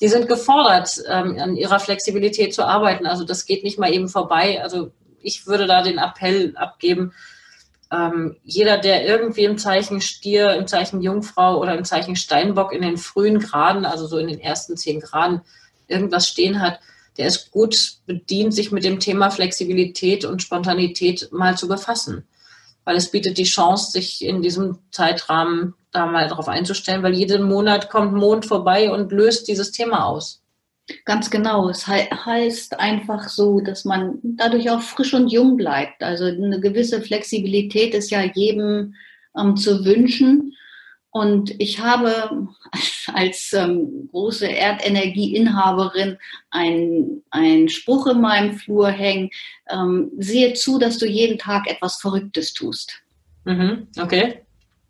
die 0.00 0.08
sind 0.08 0.26
gefordert, 0.26 1.00
ähm, 1.08 1.38
an 1.38 1.56
ihrer 1.56 1.78
Flexibilität 1.78 2.52
zu 2.52 2.64
arbeiten. 2.64 3.06
Also 3.06 3.22
das 3.22 3.46
geht 3.46 3.62
nicht 3.62 3.78
mal 3.78 3.92
eben 3.92 4.08
vorbei. 4.08 4.60
Also 4.60 4.90
ich 5.22 5.46
würde 5.46 5.66
da 5.66 5.82
den 5.82 5.98
Appell 5.98 6.56
abgeben, 6.56 7.12
ähm, 7.92 8.36
jeder, 8.42 8.78
der 8.78 9.06
irgendwie 9.06 9.44
im 9.44 9.58
Zeichen 9.58 10.00
Stier, 10.00 10.54
im 10.54 10.66
Zeichen 10.66 11.02
Jungfrau 11.02 11.60
oder 11.60 11.76
im 11.76 11.84
Zeichen 11.84 12.16
Steinbock 12.16 12.72
in 12.72 12.82
den 12.82 12.96
frühen 12.96 13.38
Graden, 13.38 13.84
also 13.84 14.06
so 14.06 14.16
in 14.16 14.28
den 14.28 14.40
ersten 14.40 14.76
zehn 14.76 15.00
Graden, 15.00 15.42
irgendwas 15.88 16.26
stehen 16.26 16.60
hat, 16.60 16.80
der 17.18 17.26
ist 17.26 17.50
gut 17.50 17.98
bedient, 18.06 18.54
sich 18.54 18.72
mit 18.72 18.84
dem 18.84 18.98
Thema 18.98 19.30
Flexibilität 19.30 20.24
und 20.24 20.42
Spontanität 20.42 21.28
mal 21.32 21.58
zu 21.58 21.68
befassen. 21.68 22.26
Weil 22.84 22.96
es 22.96 23.10
bietet 23.10 23.36
die 23.36 23.44
Chance, 23.44 23.92
sich 23.92 24.24
in 24.24 24.40
diesem 24.40 24.78
Zeitrahmen 24.90 25.74
da 25.92 26.06
mal 26.06 26.28
darauf 26.28 26.48
einzustellen, 26.48 27.02
weil 27.02 27.14
jeden 27.14 27.42
Monat 27.42 27.90
kommt 27.90 28.14
Mond 28.14 28.46
vorbei 28.46 28.90
und 28.90 29.12
löst 29.12 29.46
dieses 29.48 29.70
Thema 29.70 30.06
aus. 30.06 30.41
Ganz 31.04 31.30
genau. 31.30 31.68
Es 31.68 31.86
he 31.86 32.10
heißt 32.10 32.78
einfach 32.80 33.28
so, 33.28 33.60
dass 33.60 33.84
man 33.84 34.18
dadurch 34.22 34.70
auch 34.70 34.82
frisch 34.82 35.14
und 35.14 35.28
jung 35.28 35.56
bleibt. 35.56 36.02
Also 36.02 36.24
eine 36.24 36.60
gewisse 36.60 37.00
Flexibilität 37.00 37.94
ist 37.94 38.10
ja 38.10 38.22
jedem 38.22 38.94
ähm, 39.38 39.56
zu 39.56 39.84
wünschen. 39.84 40.54
Und 41.10 41.60
ich 41.60 41.78
habe 41.78 42.48
als 43.12 43.52
ähm, 43.52 44.08
große 44.10 44.48
Erdenergieinhaberin 44.48 46.18
einen 46.50 47.68
Spruch 47.68 48.06
in 48.08 48.20
meinem 48.20 48.54
Flur 48.54 48.88
hängen. 48.88 49.30
Ähm, 49.70 50.10
sehe 50.18 50.54
zu, 50.54 50.78
dass 50.78 50.98
du 50.98 51.06
jeden 51.06 51.38
Tag 51.38 51.70
etwas 51.70 52.00
Verrücktes 52.00 52.54
tust. 52.54 53.02
Mhm, 53.44 53.86
okay. 54.00 54.40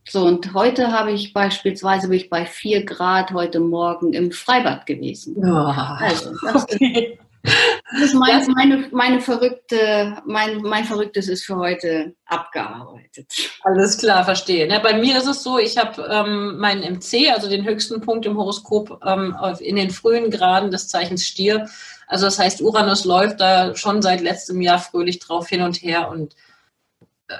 So, 0.08 0.24
und 0.26 0.52
heute 0.52 0.90
habe 0.90 1.12
ich 1.12 1.32
beispielsweise 1.32 2.08
bin 2.08 2.18
ich 2.18 2.28
bei 2.30 2.44
vier 2.44 2.84
Grad 2.84 3.32
heute 3.32 3.60
Morgen 3.60 4.12
im 4.12 4.32
Freibad 4.32 4.86
gewesen. 4.86 5.36
Oh, 5.38 5.72
also, 5.72 6.32
das 6.42 6.64
okay. 6.64 7.18
ist, 7.18 7.22
das 7.44 8.02
ist 8.02 8.14
mein, 8.14 8.46
meine, 8.52 8.88
meine 8.92 9.20
verrückte, 9.20 10.16
mein, 10.26 10.62
mein 10.62 10.84
Verrücktes 10.84 11.28
ist 11.28 11.44
für 11.44 11.56
heute 11.56 12.14
abgearbeitet. 12.26 13.32
Alles 13.62 13.98
klar, 13.98 14.24
verstehe. 14.24 14.68
Ja, 14.68 14.78
bei 14.78 14.94
mir 14.94 15.18
ist 15.18 15.26
es 15.26 15.42
so, 15.42 15.58
ich 15.58 15.76
habe 15.76 16.02
ähm, 16.10 16.58
meinen 16.58 16.94
MC, 16.94 17.30
also 17.32 17.48
den 17.48 17.64
höchsten 17.64 18.00
Punkt 18.00 18.26
im 18.26 18.36
Horoskop, 18.36 19.00
ähm, 19.04 19.36
in 19.60 19.76
den 19.76 19.90
frühen 19.90 20.30
Graden 20.30 20.70
des 20.70 20.88
Zeichens 20.88 21.26
Stier. 21.26 21.68
Also 22.06 22.26
das 22.26 22.38
heißt, 22.38 22.60
Uranus 22.60 23.04
läuft 23.04 23.40
da 23.40 23.74
schon 23.74 24.02
seit 24.02 24.20
letztem 24.20 24.60
Jahr 24.60 24.78
fröhlich 24.78 25.18
drauf 25.18 25.48
hin 25.48 25.62
und 25.62 25.76
her 25.76 26.10
und 26.10 26.34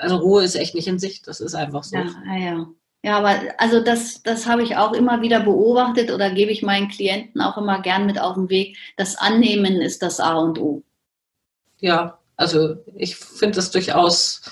also 0.00 0.16
Ruhe 0.16 0.44
ist 0.44 0.54
echt 0.54 0.74
nicht 0.74 0.88
in 0.88 0.98
Sicht. 0.98 1.26
Das 1.26 1.40
ist 1.40 1.54
einfach 1.54 1.84
so. 1.84 1.96
Ja, 1.96 2.36
ja. 2.36 2.66
Ja, 3.04 3.18
aber 3.18 3.40
also 3.58 3.82
das, 3.82 4.22
das 4.22 4.46
habe 4.46 4.62
ich 4.62 4.76
auch 4.76 4.92
immer 4.92 5.22
wieder 5.22 5.40
beobachtet 5.40 6.12
oder 6.12 6.30
gebe 6.30 6.52
ich 6.52 6.62
meinen 6.62 6.88
Klienten 6.88 7.40
auch 7.40 7.58
immer 7.58 7.82
gern 7.82 8.06
mit 8.06 8.20
auf 8.20 8.34
den 8.34 8.48
Weg. 8.48 8.76
Das 8.96 9.16
Annehmen 9.16 9.80
ist 9.80 10.02
das 10.02 10.20
A 10.20 10.34
und 10.34 10.60
O. 10.60 10.84
Ja, 11.78 12.20
also 12.36 12.76
ich 12.94 13.16
finde 13.16 13.56
das 13.56 13.72
durchaus, 13.72 14.42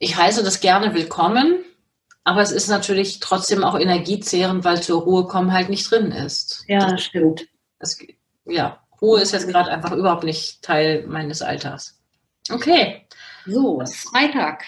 ich 0.00 0.16
heiße 0.16 0.42
das 0.42 0.58
gerne 0.58 0.94
willkommen, 0.94 1.64
aber 2.24 2.40
es 2.40 2.50
ist 2.50 2.66
natürlich 2.66 3.20
trotzdem 3.20 3.62
auch 3.62 3.78
energiezehrend, 3.78 4.64
weil 4.64 4.82
zur 4.82 5.02
Ruhe 5.02 5.28
kommen 5.28 5.52
halt 5.52 5.68
nicht 5.68 5.88
drin 5.88 6.10
ist. 6.10 6.64
Ja, 6.66 6.90
das 6.90 7.04
stimmt. 7.04 7.46
Das, 7.78 7.96
ja, 8.46 8.80
Ruhe 9.00 9.20
ist 9.20 9.32
jetzt 9.32 9.46
gerade 9.46 9.70
einfach 9.70 9.92
überhaupt 9.92 10.24
nicht 10.24 10.60
Teil 10.62 11.06
meines 11.06 11.40
Alltags. 11.40 12.00
Okay. 12.50 13.06
So, 13.46 13.80
Freitag. 13.86 14.64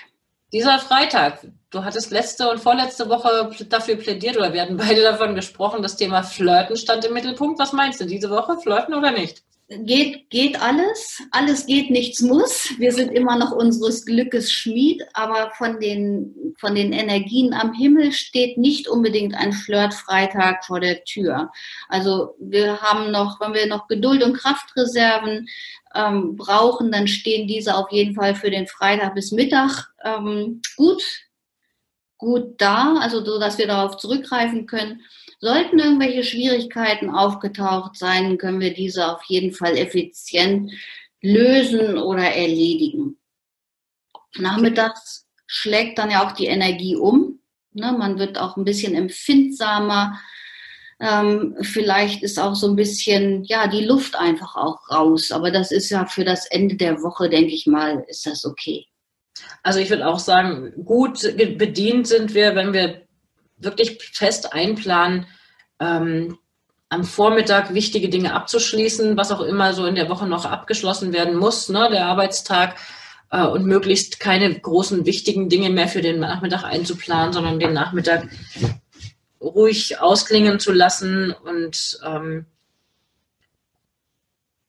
Dieser 0.53 0.79
Freitag. 0.79 1.41
Du 1.71 1.85
hattest 1.85 2.11
letzte 2.11 2.49
und 2.49 2.61
vorletzte 2.61 3.09
Woche 3.09 3.51
dafür 3.69 3.97
plädiert 3.97 4.37
oder 4.37 4.53
wir 4.53 4.63
hatten 4.63 4.77
beide 4.77 5.03
davon 5.03 5.35
gesprochen, 5.35 5.83
das 5.83 5.97
Thema 5.97 6.23
Flirten 6.23 6.77
stand 6.77 7.05
im 7.05 7.13
Mittelpunkt. 7.13 7.59
Was 7.59 7.73
meinst 7.73 8.01
du, 8.01 8.07
diese 8.07 8.31
Woche? 8.31 8.57
Flirten 8.59 8.95
oder 8.95 9.11
nicht? 9.11 9.43
Geht, 9.69 10.31
geht 10.31 10.61
alles. 10.61 11.23
Alles 11.31 11.67
geht, 11.67 11.91
nichts 11.91 12.21
muss. 12.21 12.73
Wir 12.79 12.93
sind 12.93 13.13
immer 13.13 13.37
noch 13.37 13.53
unseres 13.53 14.05
Glückes 14.05 14.51
Schmied, 14.51 15.03
aber 15.13 15.51
von 15.57 15.79
den, 15.79 16.55
von 16.59 16.75
den 16.75 16.93
Energien 16.93 17.53
am 17.53 17.73
Himmel 17.73 18.13
steht 18.13 18.57
nicht 18.57 18.89
unbedingt 18.89 19.35
ein 19.35 19.53
Flirtfreitag 19.53 20.65
vor 20.65 20.81
der 20.81 21.05
Tür. 21.05 21.51
Also 21.89 22.35
wir 22.39 22.81
haben 22.81 23.11
noch, 23.11 23.41
wenn 23.41 23.55
wir 23.55 23.67
noch 23.67 23.89
Geduld 23.89 24.23
und 24.23 24.35
Kraftreserven 24.35 25.47
ähm, 25.95 26.37
brauchen, 26.37 26.91
dann 26.91 27.07
stehen 27.07 27.47
diese 27.47 27.77
auf 27.77 27.91
jeden 27.91 28.15
Fall 28.15 28.35
für 28.35 28.51
den 28.51 28.67
Freitag 28.67 29.15
bis 29.15 29.33
Mittag 29.33 29.93
ähm, 30.05 30.63
gut, 30.77 31.03
gut 32.17 32.55
da, 32.59 32.97
also 33.01 33.25
so, 33.25 33.39
dass 33.39 33.59
wir 33.59 33.67
darauf 33.67 33.97
zurückgreifen 33.97 34.67
können. 34.67 35.03
Sollten 35.41 35.79
irgendwelche 35.79 36.25
Schwierigkeiten 36.25 37.11
aufgetaucht 37.11 37.97
sein, 37.97 38.39
können 38.39 38.61
wir 38.61 38.75
diese 38.75 39.13
auf 39.13 39.23
jeden 39.25 39.53
Fall 39.53 39.77
effizient 39.77 40.73
lösen 41.21 41.99
oder 41.99 42.25
erledigen. 42.25 43.19
Nachmittags 44.37 45.27
schlägt 45.47 45.99
dann 45.99 46.11
ja 46.11 46.27
auch 46.27 46.33
die 46.33 46.47
Energie 46.47 46.97
um. 46.97 47.41
Ne, 47.73 47.93
man 47.93 48.19
wird 48.19 48.39
auch 48.39 48.57
ein 48.57 48.65
bisschen 48.65 48.95
empfindsamer. 48.95 50.19
Ähm, 51.01 51.57
vielleicht 51.61 52.23
ist 52.23 52.39
auch 52.39 52.55
so 52.55 52.67
ein 52.69 52.77
bisschen, 52.77 53.45
ja, 53.45 53.69
die 53.69 53.85
Luft 53.85 54.17
einfach 54.17 54.57
auch 54.57 54.91
raus. 54.91 55.31
Aber 55.31 55.51
das 55.51 55.71
ist 55.71 55.91
ja 55.91 56.07
für 56.07 56.25
das 56.25 56.47
Ende 56.47 56.77
der 56.77 57.03
Woche, 57.03 57.29
denke 57.29 57.53
ich 57.53 57.67
mal, 57.67 58.05
ist 58.09 58.27
das 58.27 58.45
okay. 58.45 58.87
Also 59.63 59.79
ich 59.79 59.91
würde 59.91 60.09
auch 60.09 60.19
sagen, 60.19 60.73
gut 60.85 61.23
bedient 61.37 62.09
sind 62.09 62.35
wir, 62.35 62.57
wenn 62.57 62.73
wir 62.73 63.08
wirklich 63.59 63.99
fest 64.13 64.53
einplanen, 64.53 65.27
ähm, 65.81 66.39
am 66.89 67.05
Vormittag 67.05 67.75
wichtige 67.75 68.09
Dinge 68.09 68.35
abzuschließen, 68.35 69.17
was 69.17 69.31
auch 69.31 69.41
immer 69.41 69.75
so 69.75 69.87
in 69.87 69.95
der 69.95 70.09
Woche 70.09 70.27
noch 70.27 70.47
abgeschlossen 70.47 71.13
werden 71.13 71.37
muss, 71.37 71.69
ne, 71.69 71.89
der 71.91 72.07
Arbeitstag, 72.07 72.77
äh, 73.31 73.45
und 73.45 73.67
möglichst 73.67 74.21
keine 74.21 74.59
großen 74.59 75.07
wichtigen 75.07 75.49
Dinge 75.49 75.71
mehr 75.71 75.89
für 75.89 76.01
den 76.01 76.21
Nachmittag 76.21 76.65
einzuplanen, 76.65 77.33
sondern 77.33 77.59
den 77.59 77.73
Nachmittag 77.73 78.29
ruhig 79.41 80.01
ausklingen 80.01 80.59
zu 80.59 80.73
lassen 80.73 81.33
und 81.33 82.01
ähm, 82.05 82.47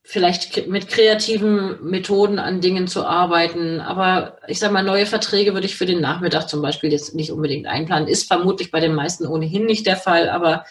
vielleicht 0.09 0.65
mit 0.65 0.87
kreativen 0.87 1.87
Methoden 1.87 2.39
an 2.39 2.61
Dingen 2.61 2.87
zu 2.87 3.05
arbeiten. 3.05 3.79
Aber 3.79 4.39
ich 4.47 4.57
sage 4.57 4.73
mal, 4.73 4.81
neue 4.81 5.05
Verträge 5.05 5.53
würde 5.53 5.67
ich 5.67 5.75
für 5.75 5.85
den 5.85 6.01
Nachmittag 6.01 6.49
zum 6.49 6.63
Beispiel 6.63 6.91
jetzt 6.91 7.13
nicht 7.13 7.31
unbedingt 7.31 7.67
einplanen. 7.67 8.07
Ist 8.07 8.27
vermutlich 8.27 8.71
bei 8.71 8.79
den 8.79 8.95
meisten 8.95 9.27
ohnehin 9.27 9.67
nicht 9.67 9.85
der 9.85 9.97
Fall. 9.97 10.27
Aber 10.27 10.65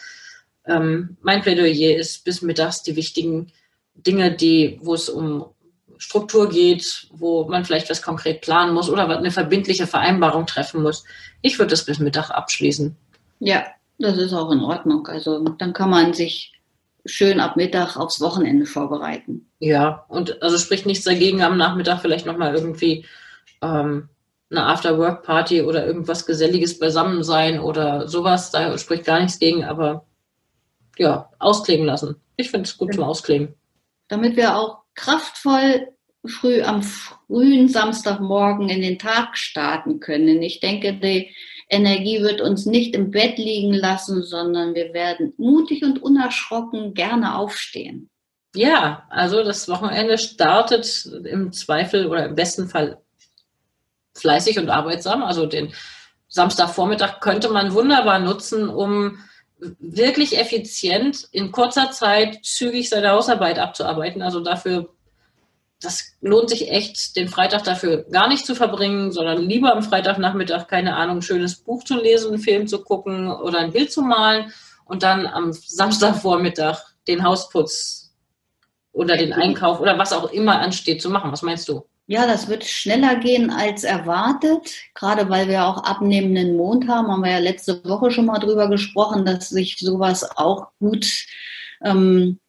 ähm, 0.65 1.15
mein 1.21 1.41
Plädoyer 1.41 1.95
ist 1.95 2.25
bis 2.25 2.41
mittags 2.41 2.83
die 2.83 2.97
wichtigen 2.97 3.53
Dinge, 3.93 4.33
die, 4.33 4.77
wo 4.83 4.93
es 4.93 5.07
um 5.07 5.45
Struktur 5.97 6.49
geht, 6.49 7.07
wo 7.13 7.45
man 7.45 7.63
vielleicht 7.63 7.89
was 7.89 8.01
konkret 8.01 8.41
planen 8.41 8.73
muss 8.73 8.89
oder 8.89 9.07
eine 9.07 9.31
verbindliche 9.31 9.87
Vereinbarung 9.87 10.47
treffen 10.47 10.83
muss. 10.83 11.05
Ich 11.41 11.57
würde 11.57 11.69
das 11.69 11.85
bis 11.85 11.99
Mittag 11.99 12.29
abschließen. 12.29 12.93
Ja, 13.39 13.67
das 13.99 14.17
ist 14.17 14.33
auch 14.33 14.51
in 14.51 14.59
Ordnung. 14.59 15.07
Also 15.07 15.39
dann 15.39 15.71
kann 15.71 15.89
man 15.89 16.13
sich 16.13 16.58
schön 17.05 17.39
ab 17.39 17.55
Mittag 17.55 17.97
aufs 17.97 18.21
Wochenende 18.21 18.65
vorbereiten. 18.65 19.49
Ja, 19.59 20.05
und 20.07 20.41
also 20.41 20.57
spricht 20.57 20.85
nichts 20.85 21.05
dagegen, 21.05 21.41
am 21.41 21.57
Nachmittag 21.57 22.01
vielleicht 22.01 22.25
nochmal 22.25 22.55
irgendwie 22.55 23.05
ähm, 23.61 24.09
eine 24.51 24.65
After-Work-Party 24.65 25.61
oder 25.61 25.85
irgendwas 25.85 26.25
Geselliges 26.25 26.79
beisammen 26.79 27.23
sein 27.23 27.59
oder 27.59 28.07
sowas. 28.07 28.51
Da 28.51 28.77
spricht 28.77 29.05
gar 29.05 29.19
nichts 29.19 29.39
gegen, 29.39 29.63
aber 29.63 30.05
ja, 30.97 31.29
ausklingen 31.39 31.85
lassen. 31.85 32.15
Ich 32.35 32.49
finde 32.51 32.67
es 32.67 32.77
gut 32.77 32.93
zum 32.93 33.03
Ausklingen. 33.03 33.53
Damit 34.07 34.35
wir 34.35 34.57
auch 34.57 34.79
kraftvoll 34.95 35.89
früh 36.25 36.61
am 36.61 36.83
frühen 36.83 37.69
Samstagmorgen 37.69 38.69
in 38.69 38.81
den 38.81 38.99
Tag 38.99 39.37
starten 39.37 39.99
können. 39.99 40.41
Ich 40.41 40.59
denke, 40.59 40.93
die 40.93 41.33
Energie 41.69 42.21
wird 42.21 42.41
uns 42.41 42.65
nicht 42.65 42.95
im 42.95 43.11
Bett 43.11 43.37
liegen 43.37 43.73
lassen, 43.73 44.23
sondern 44.23 44.73
wir 44.73 44.93
werden 44.93 45.33
mutig 45.37 45.83
und 45.83 46.01
unerschrocken 46.01 46.95
gerne 46.95 47.35
aufstehen. 47.35 48.09
Ja, 48.55 49.03
also 49.09 49.43
das 49.43 49.69
Wochenende 49.69 50.17
startet 50.17 51.05
im 51.25 51.53
Zweifel 51.53 52.07
oder 52.07 52.25
im 52.25 52.35
besten 52.35 52.67
Fall 52.67 52.99
fleißig 54.15 54.57
und 54.57 54.69
arbeitsam. 54.69 55.21
Also 55.21 55.45
den 55.45 55.71
Samstagvormittag 56.27 57.19
könnte 57.19 57.49
man 57.49 57.73
wunderbar 57.73 58.17
nutzen, 58.17 58.67
um 58.67 59.19
wirklich 59.79 60.39
effizient 60.39 61.27
in 61.31 61.51
kurzer 61.51 61.91
Zeit 61.91 62.43
zügig 62.43 62.89
seine 62.89 63.11
Hausarbeit 63.11 63.59
abzuarbeiten. 63.59 64.23
Also 64.23 64.39
dafür 64.39 64.89
das 65.81 66.13
lohnt 66.21 66.49
sich 66.49 66.69
echt, 66.69 67.15
den 67.15 67.29
Freitag 67.29 67.63
dafür 67.63 68.03
gar 68.11 68.27
nicht 68.27 68.45
zu 68.45 68.53
verbringen, 68.53 69.11
sondern 69.11 69.41
lieber 69.41 69.73
am 69.73 69.83
Freitagnachmittag, 69.83 70.67
keine 70.67 70.95
Ahnung, 70.95 71.17
ein 71.17 71.21
schönes 71.21 71.55
Buch 71.55 71.83
zu 71.83 71.95
lesen, 71.95 72.33
einen 72.33 72.41
Film 72.41 72.67
zu 72.67 72.83
gucken 72.83 73.31
oder 73.31 73.59
ein 73.59 73.71
Bild 73.71 73.91
zu 73.91 74.01
malen 74.01 74.51
und 74.85 75.03
dann 75.03 75.25
am 75.25 75.53
Samstagvormittag 75.53 76.81
den 77.07 77.23
Hausputz 77.23 78.11
oder 78.91 79.15
den 79.15 79.31
Einkauf 79.31 79.79
oder 79.79 79.97
was 79.97 80.11
auch 80.11 80.31
immer 80.31 80.59
ansteht 80.59 81.01
zu 81.01 81.09
machen. 81.09 81.31
Was 81.31 81.43
meinst 81.43 81.69
du? 81.69 81.85
Ja, 82.07 82.25
das 82.25 82.47
wird 82.47 82.65
schneller 82.65 83.17
gehen 83.17 83.51
als 83.51 83.83
erwartet, 83.83 84.71
gerade 84.95 85.29
weil 85.29 85.47
wir 85.47 85.65
auch 85.65 85.83
abnehmenden 85.83 86.57
Mond 86.57 86.87
haben. 86.87 87.07
Haben 87.07 87.23
wir 87.23 87.31
ja 87.33 87.37
letzte 87.37 87.85
Woche 87.85 88.09
schon 88.09 88.25
mal 88.25 88.39
drüber 88.39 88.67
gesprochen, 88.67 89.25
dass 89.25 89.49
sich 89.49 89.77
sowas 89.77 90.27
auch 90.35 90.69
gut 90.79 91.07
ähm, 91.83 92.39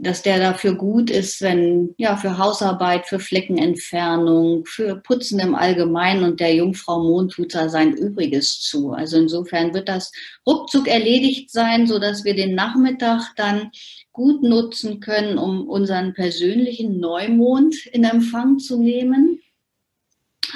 dass 0.00 0.22
der 0.22 0.38
dafür 0.38 0.74
gut 0.74 1.10
ist, 1.10 1.40
wenn, 1.40 1.94
ja, 1.98 2.16
für 2.16 2.38
Hausarbeit, 2.38 3.06
für 3.06 3.18
Fleckenentfernung, 3.18 4.64
für 4.64 4.96
Putzen 4.96 5.40
im 5.40 5.54
Allgemeinen 5.54 6.22
und 6.22 6.40
der 6.40 6.54
Jungfrau 6.54 7.02
Mond 7.02 7.32
tut 7.32 7.54
da 7.54 7.68
sein 7.68 7.94
Übriges 7.94 8.60
zu. 8.60 8.92
Also 8.92 9.18
insofern 9.18 9.74
wird 9.74 9.88
das 9.88 10.12
ruckzuck 10.46 10.86
erledigt 10.86 11.50
sein, 11.50 11.86
so 11.86 11.98
dass 11.98 12.24
wir 12.24 12.34
den 12.34 12.54
Nachmittag 12.54 13.34
dann 13.36 13.70
gut 14.12 14.42
nutzen 14.42 15.00
können, 15.00 15.36
um 15.36 15.68
unseren 15.68 16.14
persönlichen 16.14 17.00
Neumond 17.00 17.74
in 17.86 18.04
Empfang 18.04 18.58
zu 18.58 18.80
nehmen. 18.80 19.40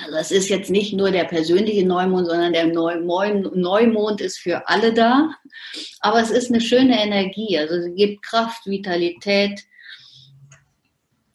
Also 0.05 0.16
es 0.16 0.31
ist 0.31 0.49
jetzt 0.49 0.71
nicht 0.71 0.95
nur 0.95 1.11
der 1.11 1.25
persönliche 1.25 1.87
Neumond, 1.87 2.27
sondern 2.27 2.53
der 2.53 2.66
Neumond 2.66 4.21
ist 4.21 4.38
für 4.38 4.68
alle 4.68 4.92
da. 4.95 5.31
Aber 6.01 6.21
es 6.21 6.31
ist 6.31 6.51
eine 6.51 6.61
schöne 6.61 7.01
Energie. 7.03 7.59
Also 7.59 7.81
sie 7.81 7.92
gibt 7.92 8.23
Kraft, 8.23 8.66
Vitalität. 8.66 9.61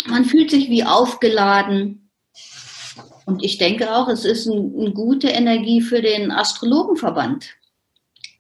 Man 0.08 0.26
fühlt 0.26 0.50
sich 0.50 0.70
wie 0.70 0.84
aufgeladen. 0.84 2.10
Und 3.26 3.44
ich 3.44 3.58
denke 3.58 3.94
auch, 3.96 4.08
es 4.08 4.26
ist 4.26 4.50
eine 4.50 4.92
gute 4.92 5.28
Energie 5.28 5.82
für 5.82 6.02
den 6.02 6.32
Astrologenverband. 6.32 7.50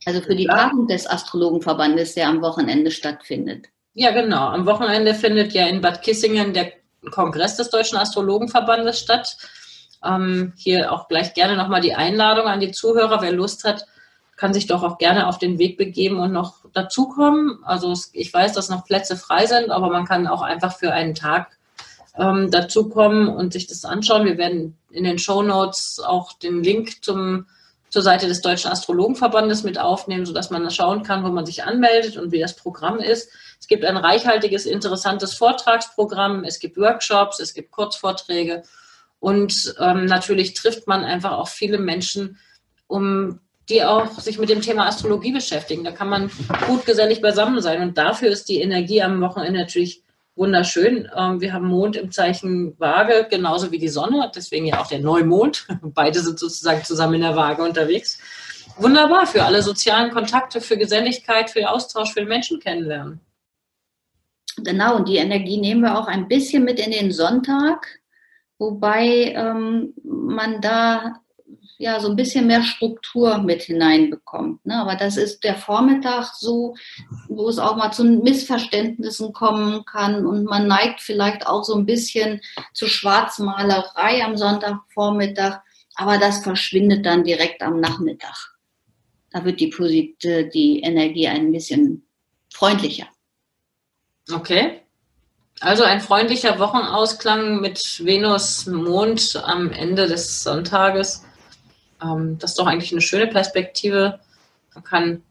Also 0.06 0.22
für 0.22 0.36
die 0.36 0.46
ja. 0.46 0.56
Tagung 0.56 0.88
des 0.88 1.08
Astrologenverbandes, 1.08 2.15
der 2.15 2.30
am 2.30 2.41
Wochenende 2.41 2.91
stattfindet. 2.91 3.67
Ja, 3.93 4.12
genau. 4.12 4.48
Am 4.48 4.65
Wochenende 4.65 5.13
findet 5.13 5.54
ja 5.54 5.67
in 5.67 5.82
Bad 5.82 6.02
Kissingen 6.02 6.54
der 6.54 6.72
Kongress 7.12 7.58
des 7.58 7.70
Deutschen 7.70 7.98
Astrologenverbandes 7.98 9.00
statt. 9.00 9.38
Ähm, 10.03 10.53
hier 10.55 10.91
auch 10.91 11.07
gleich 11.07 11.33
gerne 11.33 11.55
nochmal 11.55 11.81
die 11.81 11.95
Einladung 11.95 12.47
an 12.47 12.60
die 12.60 12.71
Zuhörer. 12.71 13.21
Wer 13.21 13.31
Lust 13.31 13.63
hat, 13.63 13.86
kann 14.36 14.53
sich 14.53 14.67
doch 14.67 14.83
auch 14.83 14.97
gerne 14.99 15.27
auf 15.27 15.39
den 15.39 15.57
Weg 15.57 15.77
begeben 15.77 16.19
und 16.19 16.31
noch 16.31 16.57
dazukommen. 16.73 17.60
Also 17.63 17.93
ich 18.13 18.33
weiß, 18.33 18.53
dass 18.53 18.69
noch 18.69 18.86
Plätze 18.86 19.17
frei 19.17 19.47
sind, 19.47 19.71
aber 19.71 19.89
man 19.89 20.05
kann 20.05 20.27
auch 20.27 20.43
einfach 20.43 20.77
für 20.77 20.93
einen 20.93 21.15
Tag 21.15 21.57
ähm, 22.17 22.51
dazukommen 22.51 23.27
und 23.27 23.53
sich 23.53 23.67
das 23.67 23.83
anschauen. 23.83 24.25
Wir 24.25 24.38
werden 24.38 24.77
in 24.91 25.03
den 25.03 25.19
Show 25.19 25.41
Notes 25.41 25.99
auch 25.99 26.33
den 26.33 26.63
Link 26.63 27.03
zum, 27.03 27.47
zur 27.89 28.03
Seite 28.03 28.27
des 28.27 28.41
Deutschen 28.41 28.71
Astrologenverbandes 28.71 29.63
mit 29.63 29.79
aufnehmen, 29.79 30.25
sodass 30.25 30.51
man 30.51 30.69
schauen 30.69 31.03
kann, 31.03 31.23
wo 31.23 31.29
man 31.29 31.45
sich 31.45 31.63
anmeldet 31.63 32.17
und 32.17 32.31
wie 32.31 32.39
das 32.39 32.55
Programm 32.55 32.99
ist. 32.99 33.29
Es 33.60 33.67
gibt 33.67 33.86
ein 33.86 33.97
reichhaltiges, 33.97 34.67
interessantes 34.67 35.33
Vortragsprogramm, 35.33 36.43
es 36.43 36.60
gibt 36.60 36.77
Workshops, 36.77 37.39
es 37.39 37.55
gibt 37.55 37.71
Kurzvorträge 37.71 38.62
und 39.19 39.75
ähm, 39.80 40.06
natürlich 40.06 40.53
trifft 40.53 40.88
man 40.88 41.03
einfach 41.03 41.32
auch 41.34 41.47
viele 41.47 41.80
Menschen, 41.80 42.38
um 42.88 43.39
die 43.69 43.84
auch 43.84 44.19
sich 44.19 44.39
mit 44.39 44.49
dem 44.49 44.62
Thema 44.62 44.88
Astrologie 44.88 45.34
beschäftigen. 45.34 45.84
Da 45.84 45.91
kann 45.91 46.10
man 46.10 46.32
gut 46.67 46.86
gesellig 46.86 47.21
beisammen 47.21 47.62
sein. 47.62 47.82
Und 47.82 47.97
dafür 47.97 48.30
ist 48.30 48.47
die 48.47 48.62
Energie 48.62 49.01
am 49.01 49.19
Wochenende 49.19 49.60
natürlich 49.60 50.03
wunderschön. 50.36 51.10
Ähm, 51.15 51.41
wir 51.41 51.51
haben 51.51 51.67
Mond 51.67 51.95
im 51.95 52.12
Zeichen 52.12 52.80
Waage, 52.80 53.27
genauso 53.30 53.71
wie 53.71 53.80
die 53.80 53.89
Sonne, 53.89 54.32
deswegen 54.34 54.67
ja 54.67 54.80
auch 54.80 54.88
der 54.88 54.99
Neumond. 54.99 55.67
Beide 55.82 56.19
sind 56.19 56.39
sozusagen 56.39 56.84
zusammen 56.84 57.15
in 57.15 57.21
der 57.21 57.36
Waage 57.36 57.63
unterwegs. 57.63 58.19
Wunderbar 58.77 59.25
für 59.25 59.43
alle 59.43 59.62
sozialen 59.63 60.12
Kontakte, 60.12 60.62
für 60.62 60.77
Geselligkeit, 60.77 61.49
für 61.49 61.69
Austausch, 61.69 62.13
für 62.13 62.25
Menschen 62.25 62.60
kennenlernen. 62.60 63.19
Genau, 64.58 64.95
und 64.95 65.08
die 65.08 65.17
Energie 65.17 65.58
nehmen 65.58 65.82
wir 65.82 65.97
auch 65.97 66.08
ein 66.08 66.27
bisschen 66.27 66.63
mit 66.63 66.80
in 66.80 66.91
den 66.91 67.12
Sonntag 67.12 67.96
wobei 68.58 69.34
ähm, 69.36 69.93
man 70.04 70.62
da 70.62 71.22
ja 71.78 72.00
so 72.00 72.10
ein 72.10 72.15
bisschen 72.15 72.48
mehr 72.48 72.63
Struktur 72.63 73.38
mit 73.39 73.63
hineinbekommt. 73.63 74.65
Ne? 74.65 74.76
Aber 74.76 74.96
das 74.96 75.17
ist 75.17 75.43
der 75.43 75.56
Vormittag 75.56 76.34
so, 76.36 76.76
wo 77.28 77.50
es 77.50 77.60
auch 77.60 77.76
mal 77.76 77.91
zu 77.91 78.04
Missverständnissen 78.04 79.32
kommen 79.34 79.86
kann 79.86 80.26
und 80.26 80.46
man 80.46 80.67
neigt 80.67 81.02
vielleicht 81.02 81.46
auch 81.46 81.63
so 81.63 81.76
ein 81.76 81.86
bisschen 81.86 82.41
zu 82.74 82.88
Schwarzmalerei 82.88 84.24
am 84.24 84.38
Sonntagvormittag, 84.38 85.62
aber 85.96 86.17
das 86.17 86.43
verschwindet 86.43 87.06
dann 87.06 87.24
direkt 87.24 87.62
am 87.62 87.80
Nachmittag. 87.80 88.56
Da 89.32 89.46
wird 89.46 89.60
die, 89.60 89.70
die 90.54 90.82
Energie 90.82 91.28
ein 91.28 91.52
bisschen 91.52 92.08
freundlicher. 92.52 93.08
Okay. 94.34 94.82
Also 95.60 95.84
ein 95.84 96.02
freundlicher 96.02 96.60
Wochenausklang 96.60 97.62
mit 97.62 98.06
Venus, 98.06 98.67
Mond 98.67 99.41
am 99.43 99.72
Ende 99.72 100.08
des 100.08 100.43
Sonntages. 100.43 101.26
Ähm, 102.02 102.38
das 102.38 102.52
ist 102.52 102.60
doch 102.60 102.67
eigentlich 102.67 102.91
eine 102.91 103.02
schöne 103.02 103.28
Perspektive. 103.28 104.20
Man 104.76 104.84
kann, 104.84 105.24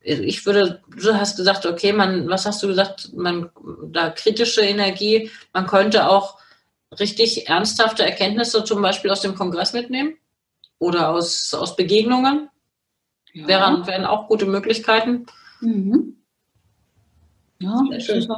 ich 0.00 0.46
würde, 0.46 0.80
du 0.96 1.14
hast 1.14 1.36
gesagt, 1.36 1.66
okay, 1.66 1.92
man, 1.92 2.28
was 2.28 2.46
hast 2.46 2.62
du 2.62 2.68
gesagt, 2.68 3.12
man, 3.14 3.50
da 3.86 4.10
kritische 4.10 4.62
Energie, 4.62 5.30
man 5.52 5.66
könnte 5.66 6.08
auch 6.08 6.38
richtig 6.98 7.48
ernsthafte 7.48 8.04
Erkenntnisse 8.04 8.64
zum 8.64 8.80
Beispiel 8.80 9.10
aus 9.10 9.20
dem 9.20 9.34
Kongress 9.34 9.74
mitnehmen 9.74 10.16
oder 10.78 11.10
aus, 11.10 11.52
aus 11.52 11.76
Begegnungen. 11.76 12.48
Ja. 13.34 13.46
Wären, 13.46 13.86
wären 13.86 14.04
auch 14.04 14.28
gute 14.28 14.46
Möglichkeiten. 14.46 15.26
Mhm. 15.60 16.16
Ja, 17.60 17.80
Sehr 17.90 18.00
schön. 18.00 18.28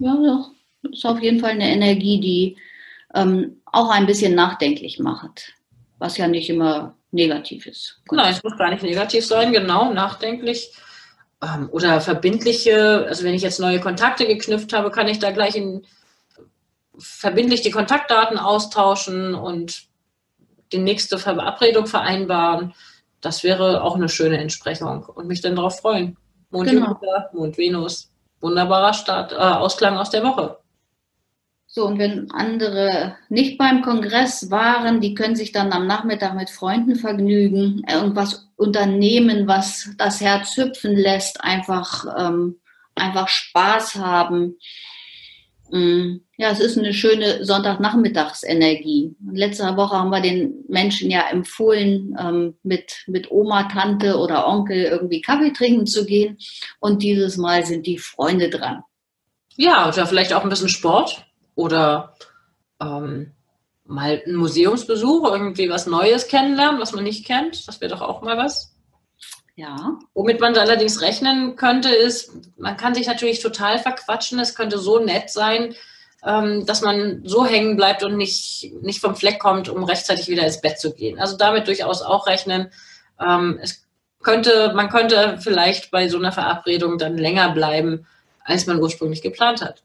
Ja, 0.00 0.18
ja, 0.22 0.46
ist 0.90 1.06
auf 1.06 1.20
jeden 1.20 1.40
Fall 1.40 1.50
eine 1.50 1.70
Energie, 1.70 2.20
die 2.20 2.56
ähm, 3.14 3.60
auch 3.66 3.90
ein 3.90 4.06
bisschen 4.06 4.34
nachdenklich 4.34 4.98
macht, 4.98 5.54
was 5.98 6.16
ja 6.16 6.28
nicht 6.28 6.50
immer 6.50 6.96
negativ 7.10 7.66
ist. 7.66 8.00
Nein, 8.10 8.32
es 8.32 8.42
muss 8.42 8.56
gar 8.56 8.70
nicht 8.70 8.82
negativ 8.82 9.24
sein, 9.26 9.52
genau, 9.52 9.92
nachdenklich. 9.92 10.72
Ähm, 11.42 11.68
oder 11.70 12.00
verbindliche, 12.00 13.06
also 13.08 13.24
wenn 13.24 13.34
ich 13.34 13.42
jetzt 13.42 13.60
neue 13.60 13.80
Kontakte 13.80 14.26
geknüpft 14.26 14.72
habe, 14.72 14.90
kann 14.90 15.08
ich 15.08 15.18
da 15.18 15.30
gleich 15.30 15.56
in, 15.56 15.86
verbindlich 16.98 17.62
die 17.62 17.70
Kontaktdaten 17.70 18.38
austauschen 18.38 19.34
und 19.34 19.84
die 20.72 20.78
nächste 20.78 21.18
Verabredung 21.18 21.86
vereinbaren. 21.86 22.74
Das 23.20 23.44
wäre 23.44 23.82
auch 23.82 23.96
eine 23.96 24.08
schöne 24.08 24.38
Entsprechung 24.38 25.04
und 25.04 25.26
mich 25.26 25.40
dann 25.40 25.56
darauf 25.56 25.78
freuen. 25.78 26.16
Mond 26.50 26.70
genau. 26.70 26.88
Jupiter, 26.88 27.30
Mond 27.32 27.58
Venus. 27.58 28.11
Wunderbarer 28.42 28.92
Start, 28.92 29.32
äh, 29.32 29.36
Ausklang 29.36 29.96
aus 29.96 30.10
der 30.10 30.24
Woche. 30.24 30.58
So, 31.74 31.86
und 31.86 31.98
wenn 31.98 32.30
andere 32.32 33.16
nicht 33.30 33.56
beim 33.56 33.80
Kongress 33.80 34.50
waren, 34.50 35.00
die 35.00 35.14
können 35.14 35.36
sich 35.36 35.52
dann 35.52 35.72
am 35.72 35.86
Nachmittag 35.86 36.34
mit 36.34 36.50
Freunden 36.50 36.96
vergnügen, 36.96 37.82
irgendwas 37.88 38.50
unternehmen, 38.56 39.48
was 39.48 39.88
das 39.96 40.20
Herz 40.20 40.54
hüpfen 40.54 40.94
lässt, 40.94 41.42
einfach, 41.42 42.04
ähm, 42.18 42.60
einfach 42.94 43.28
Spaß 43.28 43.94
haben. 43.94 44.58
Mm, 45.72 46.20
ja, 46.36 46.50
es 46.50 46.60
ist 46.60 46.76
eine 46.76 46.92
schöne 46.92 47.46
Sonntagnachmittagsenergie. 47.46 49.16
Letzte 49.32 49.74
Woche 49.74 49.96
haben 49.96 50.10
wir 50.10 50.20
den 50.20 50.64
Menschen 50.68 51.10
ja 51.10 51.22
empfohlen, 51.30 52.14
ähm, 52.20 52.58
mit, 52.62 53.04
mit 53.06 53.30
Oma, 53.30 53.64
Tante 53.64 54.18
oder 54.18 54.46
Onkel 54.46 54.84
irgendwie 54.84 55.22
Kaffee 55.22 55.52
trinken 55.52 55.86
zu 55.86 56.04
gehen. 56.04 56.36
Und 56.78 57.02
dieses 57.02 57.38
Mal 57.38 57.64
sind 57.64 57.86
die 57.86 57.96
Freunde 57.96 58.50
dran. 58.50 58.82
Ja, 59.56 59.88
oder 59.88 60.06
vielleicht 60.06 60.34
auch 60.34 60.42
ein 60.42 60.50
bisschen 60.50 60.68
Sport 60.68 61.24
oder 61.54 62.16
ähm, 62.78 63.32
mal 63.86 64.22
ein 64.26 64.34
Museumsbesuch, 64.34 65.30
irgendwie 65.30 65.70
was 65.70 65.86
Neues 65.86 66.28
kennenlernen, 66.28 66.82
was 66.82 66.92
man 66.92 67.04
nicht 67.04 67.24
kennt. 67.24 67.66
Das 67.66 67.80
wäre 67.80 67.92
doch 67.92 68.02
auch 68.02 68.20
mal 68.20 68.36
was. 68.36 68.71
Ja. 69.54 69.98
Womit 70.14 70.40
man 70.40 70.56
allerdings 70.56 71.02
rechnen 71.02 71.56
könnte, 71.56 71.90
ist, 71.90 72.32
man 72.58 72.76
kann 72.76 72.94
sich 72.94 73.06
natürlich 73.06 73.40
total 73.40 73.78
verquatschen. 73.78 74.38
Es 74.38 74.54
könnte 74.54 74.78
so 74.78 74.98
nett 74.98 75.30
sein, 75.30 75.74
ähm, 76.24 76.64
dass 76.64 76.80
man 76.80 77.22
so 77.24 77.44
hängen 77.44 77.76
bleibt 77.76 78.02
und 78.02 78.16
nicht, 78.16 78.72
nicht 78.82 79.00
vom 79.00 79.14
Fleck 79.14 79.38
kommt, 79.38 79.68
um 79.68 79.84
rechtzeitig 79.84 80.28
wieder 80.28 80.44
ins 80.44 80.60
Bett 80.60 80.78
zu 80.78 80.94
gehen. 80.94 81.18
Also 81.18 81.36
damit 81.36 81.66
durchaus 81.66 82.00
auch 82.00 82.26
rechnen. 82.26 82.70
Ähm, 83.20 83.58
es 83.62 83.86
könnte, 84.22 84.72
man 84.74 84.88
könnte 84.88 85.38
vielleicht 85.42 85.90
bei 85.90 86.08
so 86.08 86.16
einer 86.16 86.32
Verabredung 86.32 86.96
dann 86.96 87.18
länger 87.18 87.50
bleiben, 87.50 88.06
als 88.44 88.66
man 88.66 88.80
ursprünglich 88.80 89.20
geplant 89.20 89.60
hat. 89.60 89.82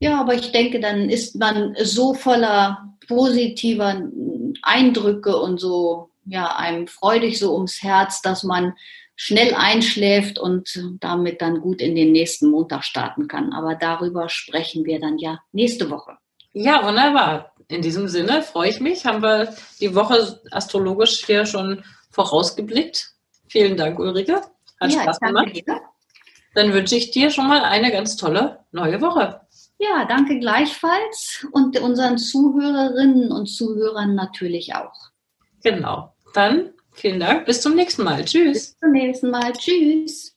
Ja, 0.00 0.20
aber 0.20 0.34
ich 0.34 0.50
denke, 0.50 0.80
dann 0.80 1.10
ist 1.10 1.36
man 1.36 1.76
so 1.82 2.14
voller 2.14 2.88
positiver 3.06 4.02
Eindrücke 4.62 5.36
und 5.36 5.60
so, 5.60 6.09
ja, 6.30 6.56
einem 6.56 6.86
freudig 6.86 7.38
so 7.38 7.54
ums 7.54 7.82
Herz, 7.82 8.22
dass 8.22 8.44
man 8.44 8.74
schnell 9.16 9.52
einschläft 9.54 10.38
und 10.38 10.82
damit 11.00 11.42
dann 11.42 11.60
gut 11.60 11.82
in 11.82 11.94
den 11.94 12.12
nächsten 12.12 12.50
Montag 12.50 12.84
starten 12.84 13.28
kann. 13.28 13.52
Aber 13.52 13.74
darüber 13.74 14.28
sprechen 14.28 14.84
wir 14.84 15.00
dann 15.00 15.18
ja 15.18 15.40
nächste 15.52 15.90
Woche. 15.90 16.16
Ja, 16.52 16.86
wunderbar. 16.86 17.52
In 17.68 17.82
diesem 17.82 18.08
Sinne 18.08 18.42
freue 18.42 18.70
ich 18.70 18.80
mich. 18.80 19.04
Haben 19.04 19.22
wir 19.22 19.54
die 19.80 19.94
Woche 19.94 20.40
astrologisch 20.50 21.24
hier 21.26 21.44
schon 21.46 21.84
vorausgeblickt. 22.10 23.12
Vielen 23.48 23.76
Dank, 23.76 23.98
Ulrike. 23.98 24.40
Hat 24.80 24.92
ja, 24.92 25.02
Spaß 25.02 25.20
gemacht. 25.20 25.54
Dir. 25.54 25.80
Dann 26.54 26.72
wünsche 26.72 26.96
ich 26.96 27.10
dir 27.10 27.30
schon 27.30 27.48
mal 27.48 27.62
eine 27.62 27.92
ganz 27.92 28.16
tolle 28.16 28.64
neue 28.72 29.00
Woche. 29.00 29.40
Ja, 29.78 30.04
danke 30.04 30.38
gleichfalls 30.38 31.46
und 31.52 31.78
unseren 31.80 32.18
Zuhörerinnen 32.18 33.32
und 33.32 33.46
Zuhörern 33.46 34.14
natürlich 34.14 34.74
auch. 34.74 35.10
Genau. 35.62 36.14
Dann 36.34 36.72
vielen 36.92 37.20
Dank. 37.20 37.46
Bis 37.46 37.60
zum 37.60 37.74
nächsten 37.74 38.04
Mal. 38.04 38.24
Tschüss. 38.24 38.52
Bis 38.52 38.78
zum 38.78 38.92
nächsten 38.92 39.30
Mal. 39.30 39.52
Tschüss. 39.52 40.36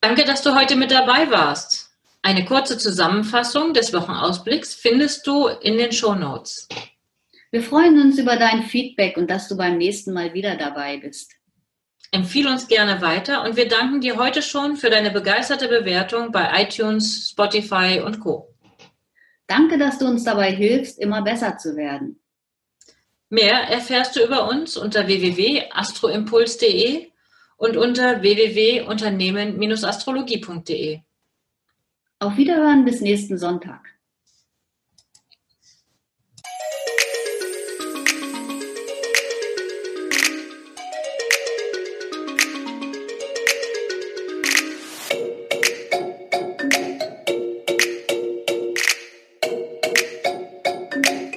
Danke, 0.00 0.24
dass 0.24 0.42
du 0.42 0.54
heute 0.54 0.76
mit 0.76 0.90
dabei 0.90 1.30
warst. 1.30 1.90
Eine 2.22 2.44
kurze 2.44 2.78
Zusammenfassung 2.78 3.72
des 3.72 3.92
Wochenausblicks 3.92 4.74
findest 4.74 5.26
du 5.26 5.48
in 5.48 5.78
den 5.78 5.92
Show 5.92 6.14
Notes. 6.14 6.68
Wir 7.50 7.62
freuen 7.62 8.00
uns 8.00 8.18
über 8.18 8.36
dein 8.36 8.62
Feedback 8.62 9.16
und 9.16 9.30
dass 9.30 9.48
du 9.48 9.56
beim 9.56 9.78
nächsten 9.78 10.12
Mal 10.12 10.34
wieder 10.34 10.56
dabei 10.56 10.98
bist. 10.98 11.32
Empfehle 12.12 12.50
uns 12.50 12.68
gerne 12.68 13.00
weiter 13.00 13.44
und 13.44 13.56
wir 13.56 13.68
danken 13.68 14.00
dir 14.00 14.16
heute 14.16 14.42
schon 14.42 14.76
für 14.76 14.90
deine 14.90 15.10
begeisterte 15.10 15.68
Bewertung 15.68 16.32
bei 16.32 16.62
iTunes, 16.62 17.30
Spotify 17.30 18.00
und 18.04 18.20
Co. 18.20 18.54
Danke, 19.46 19.78
dass 19.78 19.98
du 19.98 20.06
uns 20.06 20.24
dabei 20.24 20.52
hilfst, 20.52 20.98
immer 20.98 21.22
besser 21.22 21.56
zu 21.58 21.74
werden. 21.76 22.19
Mehr 23.30 23.68
erfährst 23.68 24.16
du 24.16 24.24
über 24.24 24.48
uns 24.48 24.76
unter 24.76 25.06
www.astroimpuls.de 25.06 27.10
und 27.56 27.76
unter 27.76 28.22
www.unternehmen-astrologie.de. 28.22 31.00
Auf 32.18 32.36
Wiederhören 32.36 32.84
bis 32.84 33.00
nächsten 33.00 33.38
Sonntag. 33.38 33.89